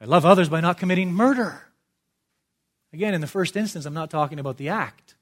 [0.01, 1.67] I love others by not committing murder.
[2.93, 5.17] Again, in the first instance, I'm not talking about the act,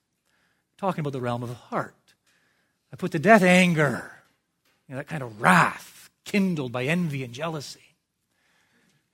[0.74, 1.94] I'm talking about the realm of the heart.
[2.92, 4.12] I put to death anger,
[4.88, 7.80] you know, that kind of wrath kindled by envy and jealousy.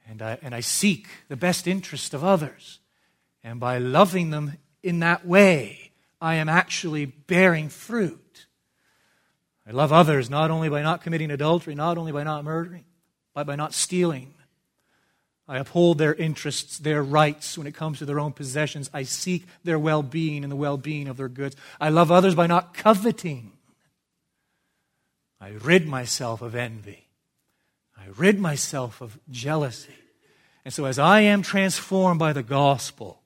[0.09, 2.81] And I, and I seek the best interest of others.
[3.43, 8.47] And by loving them in that way, I am actually bearing fruit.
[9.67, 12.85] I love others not only by not committing adultery, not only by not murdering,
[13.35, 14.35] but by not stealing.
[15.49, 18.89] I uphold their interests, their rights when it comes to their own possessions.
[18.95, 21.57] I seek their well being and the well being of their goods.
[21.81, 23.53] I love others by not coveting.
[25.41, 27.09] I rid myself of envy.
[28.03, 29.95] I rid myself of jealousy.
[30.65, 33.21] And so, as I am transformed by the gospel,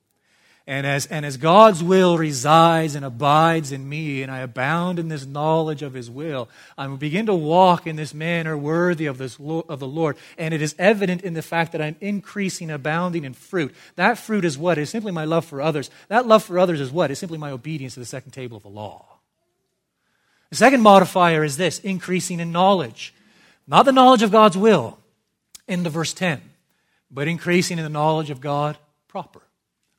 [0.69, 5.07] and as, and as God's will resides and abides in me, and I abound in
[5.07, 9.37] this knowledge of His will, I begin to walk in this manner worthy of, this,
[9.39, 10.17] of the Lord.
[10.37, 13.73] And it is evident in the fact that I'm increasing, abounding in fruit.
[13.95, 14.77] That fruit is what?
[14.77, 15.89] It's simply my love for others.
[16.09, 17.09] That love for others is what?
[17.09, 19.05] It's simply my obedience to the second table of the law.
[20.49, 23.13] The second modifier is this increasing in knowledge.
[23.67, 24.97] Not the knowledge of God's will,
[25.67, 26.41] in the verse 10,
[27.11, 28.77] but increasing in the knowledge of God
[29.07, 29.41] proper.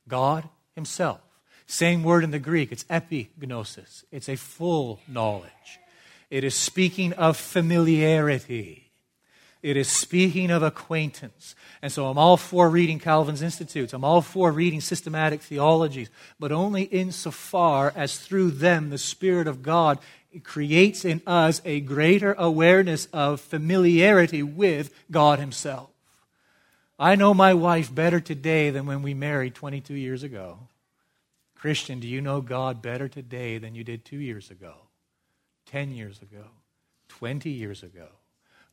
[0.07, 1.21] God himself.
[1.67, 4.03] Same word in the Greek, it's epignosis.
[4.11, 5.79] It's a full knowledge.
[6.31, 8.89] It is speaking of familiarity.
[9.61, 11.53] It is speaking of acquaintance.
[11.81, 13.93] And so I'm all for reading Calvin's Institutes.
[13.93, 19.61] I'm all for reading systematic theologies, but only insofar as through them the Spirit of
[19.61, 19.99] God
[20.43, 25.89] creates in us a greater awareness of familiarity with God Himself.
[26.97, 30.59] I know my wife better today than when we married 22 years ago.
[31.55, 34.73] Christian, do you know God better today than you did two years ago,
[35.67, 36.45] 10 years ago,
[37.09, 38.07] 20 years ago?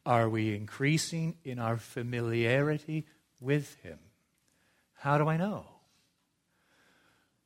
[0.05, 3.07] Are we increasing in our familiarity
[3.41, 3.99] with Him?
[4.95, 5.67] How do I know?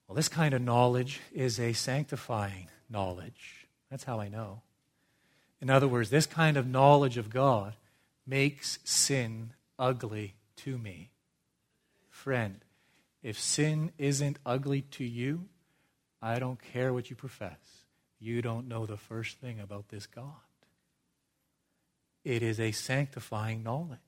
[0.06, 3.59] Well, this kind of knowledge is a sanctifying knowledge.
[3.90, 4.62] That's how I know.
[5.60, 7.74] In other words, this kind of knowledge of God
[8.26, 11.10] makes sin ugly to me.
[12.08, 12.60] Friend,
[13.22, 15.46] if sin isn't ugly to you,
[16.22, 17.58] I don't care what you profess.
[18.18, 20.24] You don't know the first thing about this God.
[22.24, 23.98] It is a sanctifying knowledge.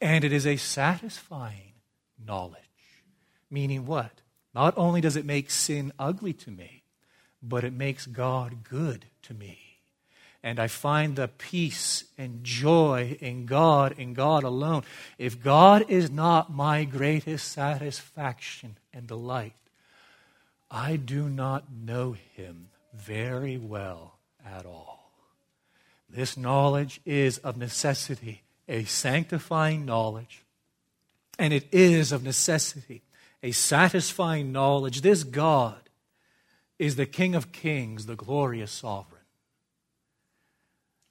[0.00, 1.72] And it is a satisfying
[2.24, 2.62] knowledge.
[3.50, 4.20] Meaning what?
[4.54, 6.77] Not only does it make sin ugly to me,
[7.42, 9.68] but it makes God good to me
[10.42, 14.84] and I find the peace and joy in God, in God alone.
[15.18, 19.54] If God is not my greatest satisfaction and delight,
[20.70, 24.14] I do not know Him very well
[24.46, 25.10] at all.
[26.08, 30.44] This knowledge is of necessity a sanctifying knowledge,
[31.38, 33.02] and it is of necessity
[33.42, 35.00] a satisfying knowledge.
[35.00, 35.87] This God
[36.78, 39.18] is the King of kings, the glorious sovereign.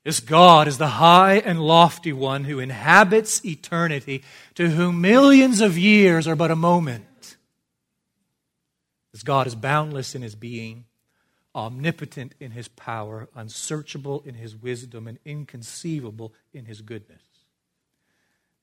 [0.07, 4.23] This God is the high and lofty one who inhabits eternity,
[4.55, 7.35] to whom millions of years are but a moment.
[9.11, 10.85] This God is boundless in his being,
[11.53, 17.23] omnipotent in his power, unsearchable in his wisdom, and inconceivable in his goodness.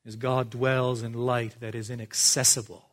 [0.07, 2.89] As God dwells in light that is inaccessible,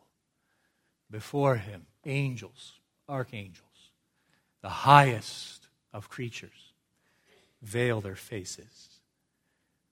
[1.10, 2.74] before him, angels,
[3.08, 3.71] archangels,
[4.62, 6.72] the highest of creatures
[7.60, 9.00] veil their faces.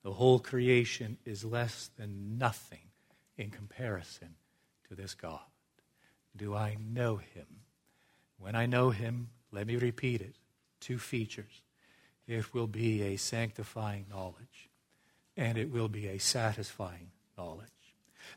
[0.03, 2.91] The whole creation is less than nothing
[3.37, 4.37] in comparison
[4.89, 5.41] to this God.
[6.37, 7.47] Do I know him?
[8.39, 10.35] When I know him, let me repeat it
[10.81, 11.63] two features.
[12.27, 14.71] It will be a sanctifying knowledge,
[15.37, 17.69] and it will be a satisfying knowledge.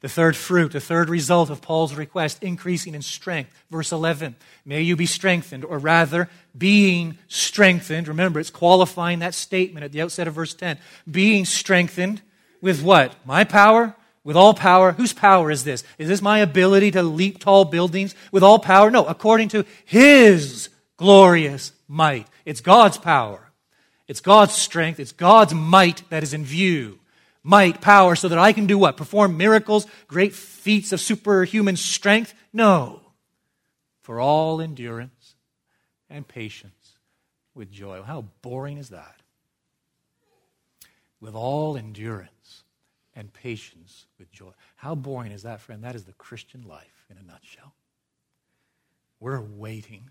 [0.04, 3.52] The third fruit, the third result of Paul's request, increasing in strength.
[3.72, 4.36] Verse 11,
[4.66, 8.10] may you be strengthened, or rather, being strengthened.
[8.10, 10.78] Remember, it's qualifying that statement at the outset of verse 10.
[11.10, 12.22] Being strengthened
[12.60, 13.16] with what?
[13.26, 13.96] My power?
[14.26, 14.92] With all power.
[14.92, 15.86] Whose power is this?
[15.98, 18.92] Is this my ability to leap tall buildings with all power?
[18.92, 22.28] No, according to His glorious might.
[22.44, 23.54] It's God's power.
[24.10, 25.00] It's God's strength.
[25.00, 27.00] It's God's might that is in view
[27.44, 28.98] might, power, so that I can do what?
[28.98, 32.34] Perform miracles, great feats of superhuman strength?
[32.54, 33.02] No.
[34.02, 35.36] For all endurance
[36.10, 36.98] and patience
[37.54, 38.02] with joy.
[38.02, 39.16] How boring is that?
[41.20, 42.64] With all endurance
[43.16, 44.52] and patience with joy.
[44.76, 45.84] How boring is that, friend?
[45.84, 47.74] That is the Christian life in a nutshell.
[49.20, 50.10] We're waiting,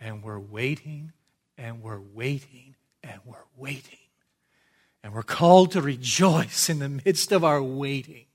[0.00, 1.12] and we're waiting,
[1.58, 3.98] and we're waiting, and we're waiting
[5.02, 8.26] and we're called to rejoice in the midst of our waiting.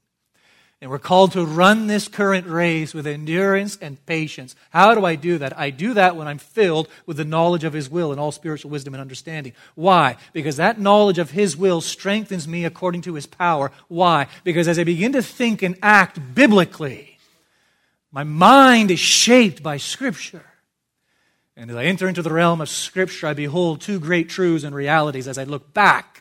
[0.79, 4.55] And we're called to run this current race with endurance and patience.
[4.69, 5.57] How do I do that?
[5.57, 8.69] I do that when I'm filled with the knowledge of His will and all spiritual
[8.69, 9.53] wisdom and understanding.
[9.73, 10.17] Why?
[10.33, 13.71] Because that knowledge of His will strengthens me according to His power.
[13.87, 14.27] Why?
[14.43, 17.17] Because as I begin to think and act biblically,
[18.11, 20.45] my mind is shaped by Scripture.
[21.55, 24.75] And as I enter into the realm of Scripture, I behold two great truths and
[24.75, 25.27] realities.
[25.27, 26.16] As I look back,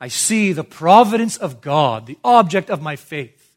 [0.00, 3.56] I see the providence of God, the object of my faith.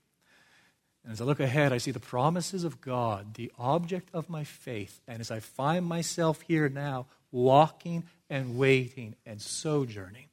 [1.04, 4.44] And as I look ahead, I see the promises of God, the object of my
[4.44, 5.02] faith.
[5.08, 10.28] And as I find myself here now, walking and waiting and sojourning,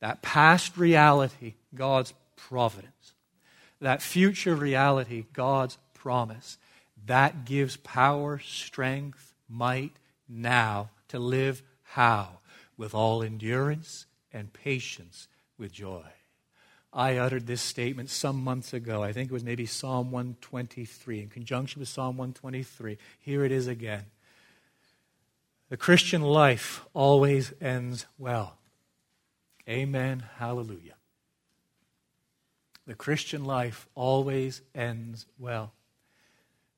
[0.00, 3.14] that past reality, God's providence,
[3.80, 6.58] that future reality, God's promise,
[7.06, 9.96] that gives power, strength, might
[10.28, 12.38] now to live how?
[12.76, 16.04] With all endurance and patience with joy.
[16.92, 19.02] I uttered this statement some months ago.
[19.02, 22.96] I think it was maybe Psalm 123, in conjunction with Psalm 123.
[23.18, 24.04] Here it is again.
[25.68, 28.56] The Christian life always ends well.
[29.68, 30.24] Amen.
[30.38, 30.94] Hallelujah.
[32.86, 35.72] The Christian life always ends well.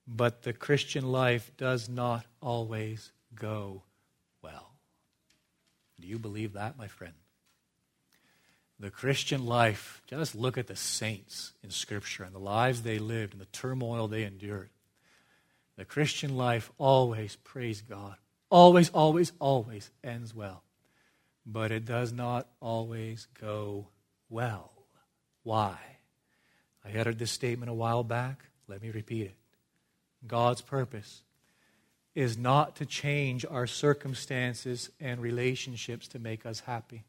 [0.09, 3.85] But the Christian life does not always go
[4.43, 4.73] well.
[6.01, 7.15] Do you believe that, my friend?
[8.81, 13.35] The Christian life, just look at the saints in Scripture and the lives they lived
[13.35, 14.71] and the turmoil they endured.
[15.77, 18.17] The Christian life always, praise God,
[18.49, 20.63] always, always, always ends well.
[21.45, 23.89] But it does not always go
[24.31, 24.73] well.
[25.43, 25.79] Why?
[26.85, 28.45] I uttered this statement a while back.
[28.67, 29.37] Let me repeat it.
[30.27, 31.23] God's purpose
[32.15, 37.05] is not to change our circumstances and relationships to make us happy.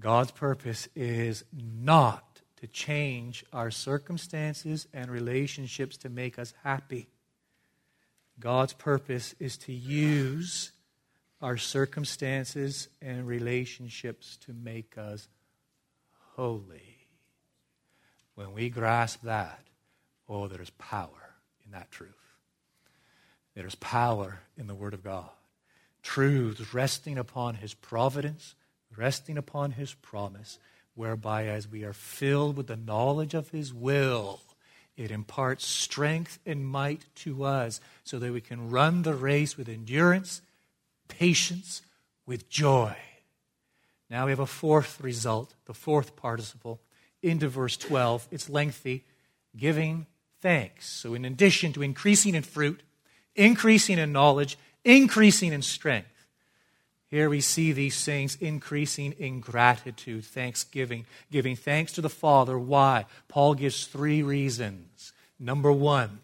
[0.00, 7.08] God's purpose is not to change our circumstances and relationships to make us happy.
[8.40, 10.72] God's purpose is to use
[11.40, 15.28] our circumstances and relationships to make us
[16.36, 17.06] holy.
[18.34, 19.60] When we grasp that,
[20.28, 21.34] oh, there's power
[21.64, 22.10] in that truth.
[23.54, 25.30] There's power in the Word of God.
[26.02, 28.54] Truths resting upon His providence
[28.96, 30.58] resting upon his promise,
[30.94, 34.40] whereby as we are filled with the knowledge of his will,
[34.96, 39.68] it imparts strength and might to us so that we can run the race with
[39.68, 40.40] endurance,
[41.08, 41.82] patience,
[42.26, 42.96] with joy.
[44.08, 46.80] Now we have a fourth result, the fourth participle,
[47.22, 48.28] into verse 12.
[48.30, 49.04] It's lengthy,
[49.56, 50.06] giving
[50.40, 50.86] thanks.
[50.86, 52.82] So, in addition to increasing in fruit,
[53.34, 56.08] increasing in knowledge, increasing in strength,
[57.10, 62.58] here we see these things increasing in gratitude, thanksgiving, giving thanks to the Father.
[62.58, 63.06] Why?
[63.28, 65.12] Paul gives three reasons.
[65.38, 66.20] Number one,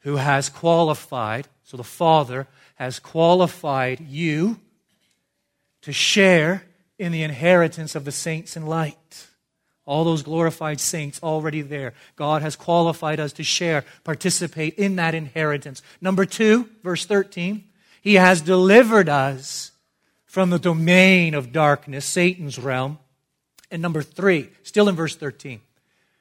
[0.00, 4.58] who has qualified, so the Father has qualified you
[5.82, 6.64] to share
[6.98, 9.26] in the inheritance of the saints in light.
[9.86, 11.92] All those glorified saints already there.
[12.16, 15.82] God has qualified us to share, participate in that inheritance.
[16.00, 17.64] Number two, verse 13,
[18.00, 19.72] He has delivered us
[20.34, 22.98] from the domain of darkness, Satan's realm.
[23.70, 25.60] And number three, still in verse 13,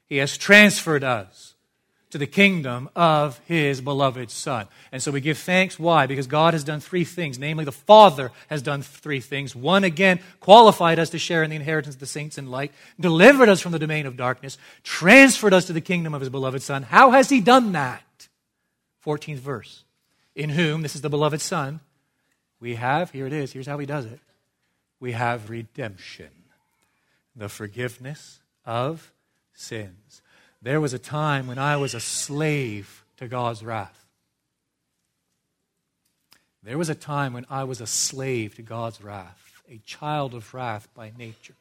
[0.05, 1.55] he has transferred us
[2.11, 4.68] to the kingdom of his beloved Son.
[4.91, 5.80] And so we give thanks.
[5.80, 6.05] Why?
[6.05, 7.39] Because God has done three things.
[7.39, 9.55] Namely, the Father has done three things.
[9.55, 13.49] One, again, qualified us to share in the inheritance of the saints in light, delivered
[13.49, 16.84] us from the domain of darkness, transferred us to the kingdom of his beloved Son.
[16.84, 18.28] How has he done that?
[19.03, 19.84] 14th verse.
[20.36, 21.80] In whom, this is the beloved Son,
[22.64, 24.22] we have, here it is, here's how he does it.
[25.01, 26.30] We have redemption,
[27.36, 29.11] the forgiveness of
[29.53, 30.22] sins.
[30.61, 34.05] There was a time when I was a slave to God's wrath.
[36.64, 40.53] There was a time when I was a slave to God's wrath, a child of
[40.53, 41.55] wrath by nature.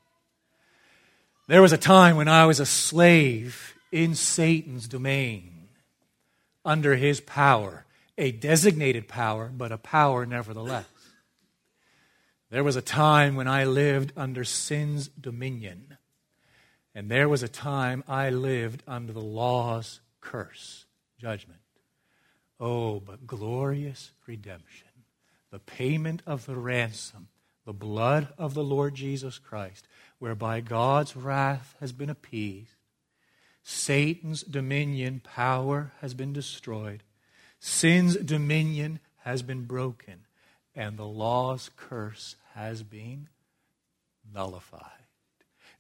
[1.49, 5.67] There was a time when I was a slave in Satan's domain,
[6.65, 7.87] under his power,
[8.17, 10.87] a designated power, but a power nevertheless.
[12.53, 15.97] There was a time when I lived under sin's dominion,
[16.95, 20.85] and there was a time I lived under the law's curse,
[21.19, 21.61] judgment.
[22.61, 24.89] Oh, but glorious redemption,
[25.51, 27.29] the payment of the ransom,
[27.65, 29.89] the blood of the Lord Jesus Christ,
[30.19, 32.77] whereby God's wrath has been appeased,
[33.63, 37.03] Satan's dominion power has been destroyed,
[37.59, 40.27] sin's dominion has been broken,
[40.75, 43.29] and the law's curse has been
[44.35, 44.83] nullified.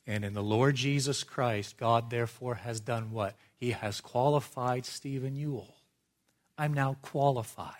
[0.07, 3.35] And in the Lord Jesus Christ, God therefore has done what?
[3.57, 5.75] He has qualified Stephen Yuille.
[6.59, 7.77] I'm now qualified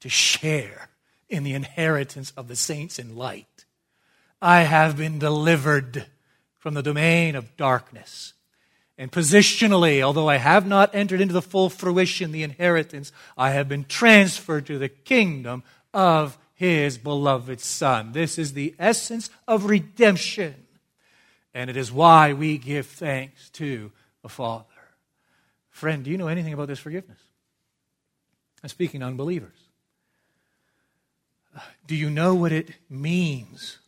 [0.00, 0.88] to share
[1.28, 3.64] in the inheritance of the saints in light.
[4.42, 6.06] I have been delivered
[6.58, 8.32] from the domain of darkness.
[8.98, 13.68] And positionally, although I have not entered into the full fruition, the inheritance, I have
[13.68, 15.62] been transferred to the kingdom
[15.92, 18.12] of his beloved Son.
[18.12, 20.54] This is the essence of redemption.
[21.54, 23.92] And it is why we give thanks to
[24.22, 24.64] the Father.
[25.70, 27.18] Friend, do you know anything about this forgiveness?
[28.62, 29.58] I'm speaking to unbelievers.
[31.86, 33.78] Do you know what it means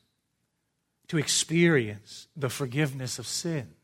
[1.09, 3.75] to experience the forgiveness of sins?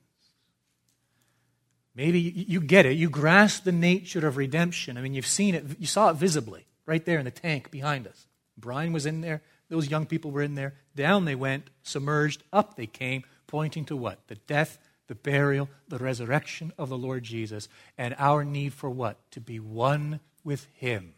[1.95, 2.97] Maybe you get it.
[2.97, 4.99] You grasp the nature of redemption.
[4.99, 8.07] I mean, you've seen it, you saw it visibly right there in the tank behind
[8.07, 8.27] us.
[8.57, 10.75] Brian was in there, those young people were in there.
[10.95, 14.27] Down they went, submerged, up they came, pointing to what?
[14.29, 14.79] The death,
[15.09, 19.19] the burial, the resurrection of the Lord Jesus, and our need for what?
[19.33, 21.15] To be one with Him.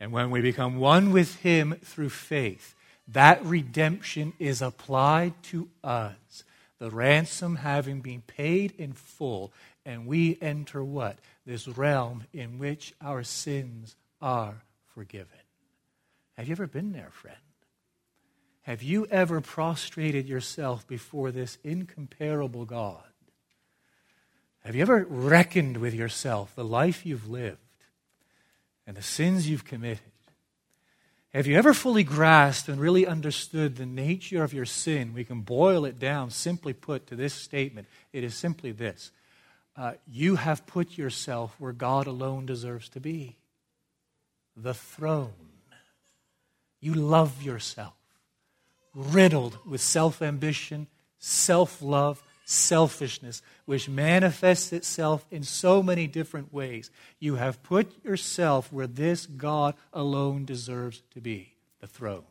[0.00, 2.74] And when we become one with Him through faith,
[3.08, 6.44] that redemption is applied to us.
[6.78, 9.52] The ransom having been paid in full,
[9.84, 11.18] and we enter what?
[11.44, 14.62] This realm in which our sins are
[14.94, 15.26] forgiven.
[16.38, 17.36] Have you ever been there, friend?
[18.62, 23.02] Have you ever prostrated yourself before this incomparable God?
[24.60, 27.58] Have you ever reckoned with yourself, the life you've lived,
[28.86, 30.12] and the sins you've committed?
[31.34, 35.14] Have you ever fully grasped and really understood the nature of your sin?
[35.14, 37.88] We can boil it down, simply put, to this statement.
[38.12, 39.10] It is simply this
[39.76, 43.38] uh, You have put yourself where God alone deserves to be
[44.56, 45.47] the throne.
[46.80, 47.94] You love yourself,
[48.94, 50.86] riddled with self ambition,
[51.18, 56.90] self love, selfishness, which manifests itself in so many different ways.
[57.18, 62.24] You have put yourself where this God alone deserves to be the throne.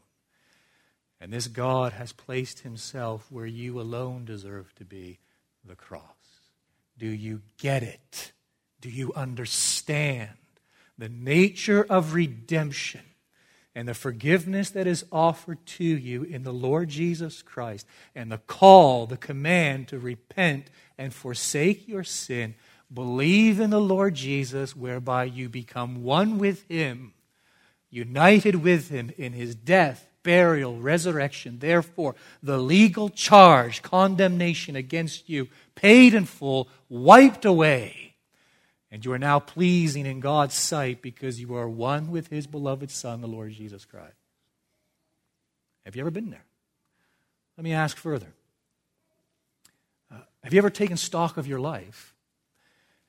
[1.20, 5.20] And this God has placed himself where you alone deserve to be
[5.66, 6.02] the cross.
[6.98, 8.32] Do you get it?
[8.82, 10.30] Do you understand
[10.98, 13.02] the nature of redemption?
[13.78, 18.40] And the forgiveness that is offered to you in the Lord Jesus Christ, and the
[18.40, 22.56] call, the command to repent and forsake your sin,
[22.92, 27.14] believe in the Lord Jesus, whereby you become one with Him,
[27.92, 31.60] united with Him in His death, burial, resurrection.
[31.60, 38.07] Therefore, the legal charge, condemnation against you, paid in full, wiped away
[38.92, 42.90] and you are now pleasing in God's sight because you are one with His beloved
[42.90, 44.16] Son, the Lord Jesus Christ.
[45.86, 46.46] Have you ever been there?
[47.58, 48.34] Let me ask further.
[50.12, 52.14] Uh, have you ever taken stock of your life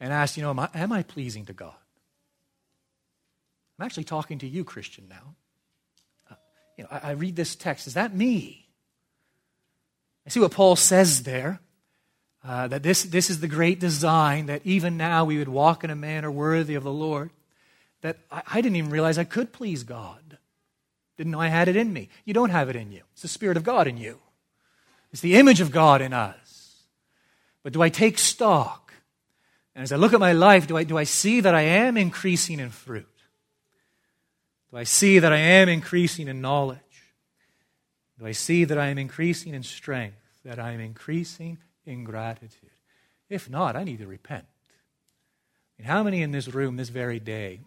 [0.00, 1.74] and asked, you know, am I, am I pleasing to God?
[3.78, 5.34] I'm actually talking to you, Christian, now.
[6.30, 6.34] Uh,
[6.76, 7.86] you know, I, I read this text.
[7.86, 8.66] Is that me?
[10.26, 11.60] I see what Paul says there.
[12.44, 15.90] Uh, that this, this is the great design, that even now we would walk in
[15.90, 17.30] a manner worthy of the Lord.
[18.02, 20.38] That I, I didn't even realize I could please God.
[21.16, 22.08] Didn't know I had it in me.
[22.24, 24.18] You don't have it in you, it's the Spirit of God in you,
[25.12, 26.84] it's the image of God in us.
[27.64, 28.92] But do I take stock?
[29.74, 31.96] And as I look at my life, do I, do I see that I am
[31.96, 33.06] increasing in fruit?
[34.70, 36.78] Do I see that I am increasing in knowledge?
[38.18, 40.16] Do I see that I am increasing in strength?
[40.44, 41.58] That I am increasing
[41.88, 42.70] ingratitude?
[43.28, 44.44] If not, I need to repent.
[45.78, 47.60] And how many in this room this very day,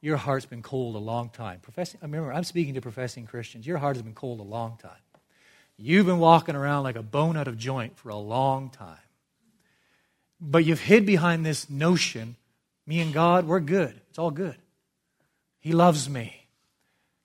[0.00, 1.60] your heart's been cold a long time?
[1.60, 3.66] Professing, I remember, I'm speaking to professing Christians.
[3.66, 4.90] Your heart has been cold a long time.
[5.76, 8.98] You've been walking around like a bone out of joint for a long time.
[10.40, 12.36] But you've hid behind this notion
[12.86, 13.94] me and God, we're good.
[14.10, 14.56] It's all good.
[15.60, 16.46] He loves me.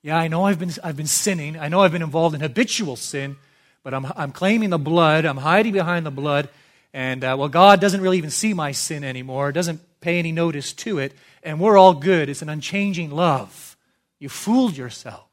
[0.03, 1.57] Yeah, I know I've been, I've been sinning.
[1.57, 3.37] I know I've been involved in habitual sin,
[3.83, 6.49] but I'm, I'm claiming the blood, I'm hiding behind the blood,
[6.93, 10.73] and uh, well, God doesn't really even see my sin anymore, doesn't pay any notice
[10.73, 11.13] to it,
[11.43, 12.29] and we're all good.
[12.29, 13.77] It's an unchanging love.
[14.19, 15.25] You fooled yourself.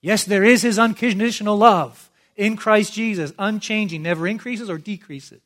[0.00, 5.40] Yes, there is His unconditional love in Christ Jesus, unchanging, never increases or decreases.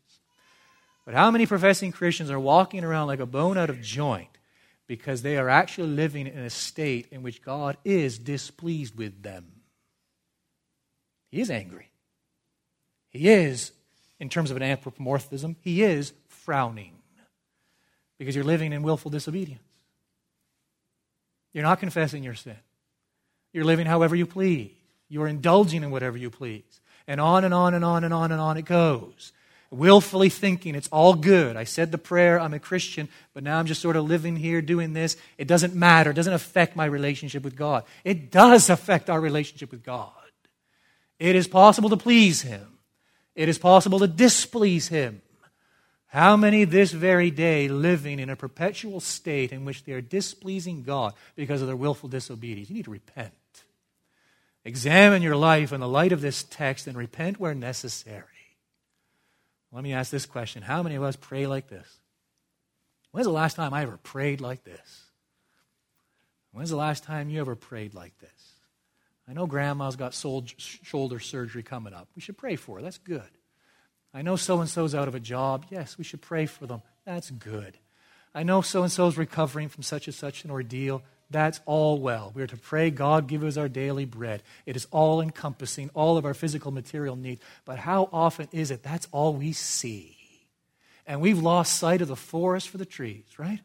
[1.05, 4.29] But how many professing Christians are walking around like a bone out of joint
[4.87, 9.47] because they are actually living in a state in which God is displeased with them?
[11.31, 11.88] He is angry.
[13.11, 13.73] He is,
[14.21, 16.93] in terms of an anthropomorphism, he is frowning
[18.19, 19.63] because you're living in willful disobedience.
[21.53, 22.57] You're not confessing your sin.
[23.53, 24.73] You're living however you please.
[25.09, 26.81] You're indulging in whatever you please.
[27.07, 29.33] And on and on and on and on and on it goes.
[29.71, 31.57] Willfully thinking it's all good.
[31.57, 34.63] I said the prayer, I'm a Christian, but now I'm just sort of living here
[34.63, 35.17] doing this.
[35.37, 36.11] It doesn't matter.
[36.11, 37.85] It doesn't affect my relationship with God.
[38.05, 40.13] It does affect our relationship with God.
[41.19, 42.78] It is possible to please Him,
[43.39, 45.23] it is possible to displease Him.
[46.09, 50.83] How many this very day living in a perpetual state in which they are displeasing
[50.83, 52.69] God because of their willful disobedience?
[52.69, 53.33] You need to repent.
[54.65, 58.25] Examine your life in the light of this text and repent where necessary.
[59.71, 61.87] Let me ask this question How many of us pray like this?
[63.13, 65.05] When's the last time I ever prayed like this?
[66.51, 68.31] When's the last time you ever prayed like this?
[69.29, 72.09] I know grandma's got shoulder surgery coming up.
[72.17, 72.83] We should pray for her.
[72.83, 73.29] That's good.
[74.15, 75.67] I know so and so's out of a job.
[75.69, 76.81] Yes, we should pray for them.
[77.05, 77.77] That's good.
[78.35, 81.03] I know so and so's recovering from such and such an ordeal.
[81.31, 82.33] That's all well.
[82.35, 84.43] We are to pray, God, give us our daily bread.
[84.65, 87.43] It is all encompassing, all of our physical material needs.
[87.67, 90.17] But how often is it that's all we see?
[91.07, 93.61] And we've lost sight of the forest for the trees, right?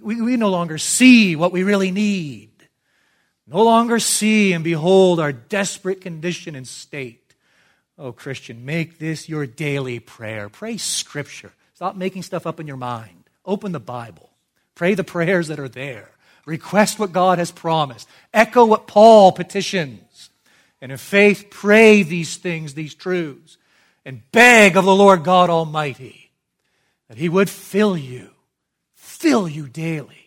[0.00, 2.51] We, we no longer see what we really need.
[3.52, 7.34] No longer see and behold our desperate condition and state.
[7.98, 10.48] Oh, Christian, make this your daily prayer.
[10.48, 11.52] Pray Scripture.
[11.74, 13.24] Stop making stuff up in your mind.
[13.44, 14.30] Open the Bible.
[14.74, 16.10] Pray the prayers that are there.
[16.46, 18.08] Request what God has promised.
[18.32, 20.30] Echo what Paul petitions.
[20.80, 23.58] And in faith, pray these things, these truths,
[24.06, 26.30] and beg of the Lord God Almighty
[27.08, 28.30] that He would fill you,
[28.94, 30.21] fill you daily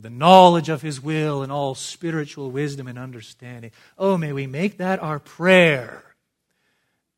[0.00, 3.70] with the knowledge of His will and all spiritual wisdom and understanding.
[3.98, 6.02] Oh, may we make that our prayer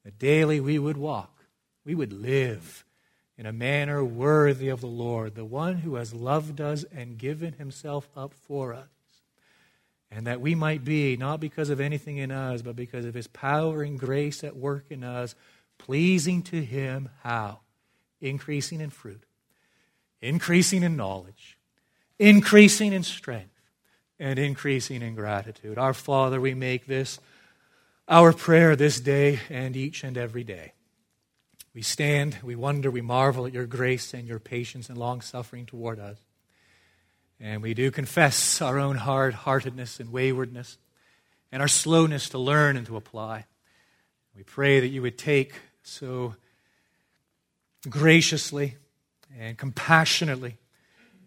[0.03, 1.45] that daily we would walk,
[1.85, 2.85] we would live
[3.39, 7.53] in a manner worthy of the Lord, the one who has loved us and given
[7.53, 8.89] himself up for us.
[10.11, 13.29] And that we might be, not because of anything in us, but because of his
[13.29, 15.37] power and grace at work in us,
[15.79, 17.11] pleasing to him.
[17.23, 17.61] How?
[18.21, 19.23] Increasing in fruit,
[20.21, 21.57] increasing in knowledge,
[22.19, 23.49] increasing in strength,
[24.19, 25.79] and increasing in gratitude.
[25.79, 27.19] Our Father, we make this
[28.09, 30.73] our prayer this day and each and every day.
[31.75, 35.67] We stand, we wonder, we marvel at your grace and your patience and long suffering
[35.67, 36.19] toward us.
[37.41, 40.79] And we do confess our own hard heartedness and waywardness
[41.51, 43.47] and our slowness to learn and to apply.
[44.37, 46.35] We pray that you would take so
[47.89, 48.77] graciously
[49.39, 50.59] and compassionately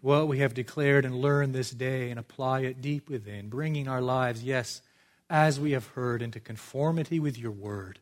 [0.06, 4.00] what we have declared and learned this day and apply it deep within, bringing our
[4.00, 4.80] lives, yes,
[5.28, 7.98] as we have heard, into conformity with your word.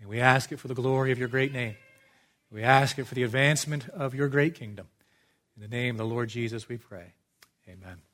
[0.00, 1.76] And we ask it for the glory of your great name.
[2.50, 4.88] We ask it for the advancement of your great kingdom.
[5.54, 7.12] In the name of the Lord Jesus, we pray.
[7.68, 8.09] Amen.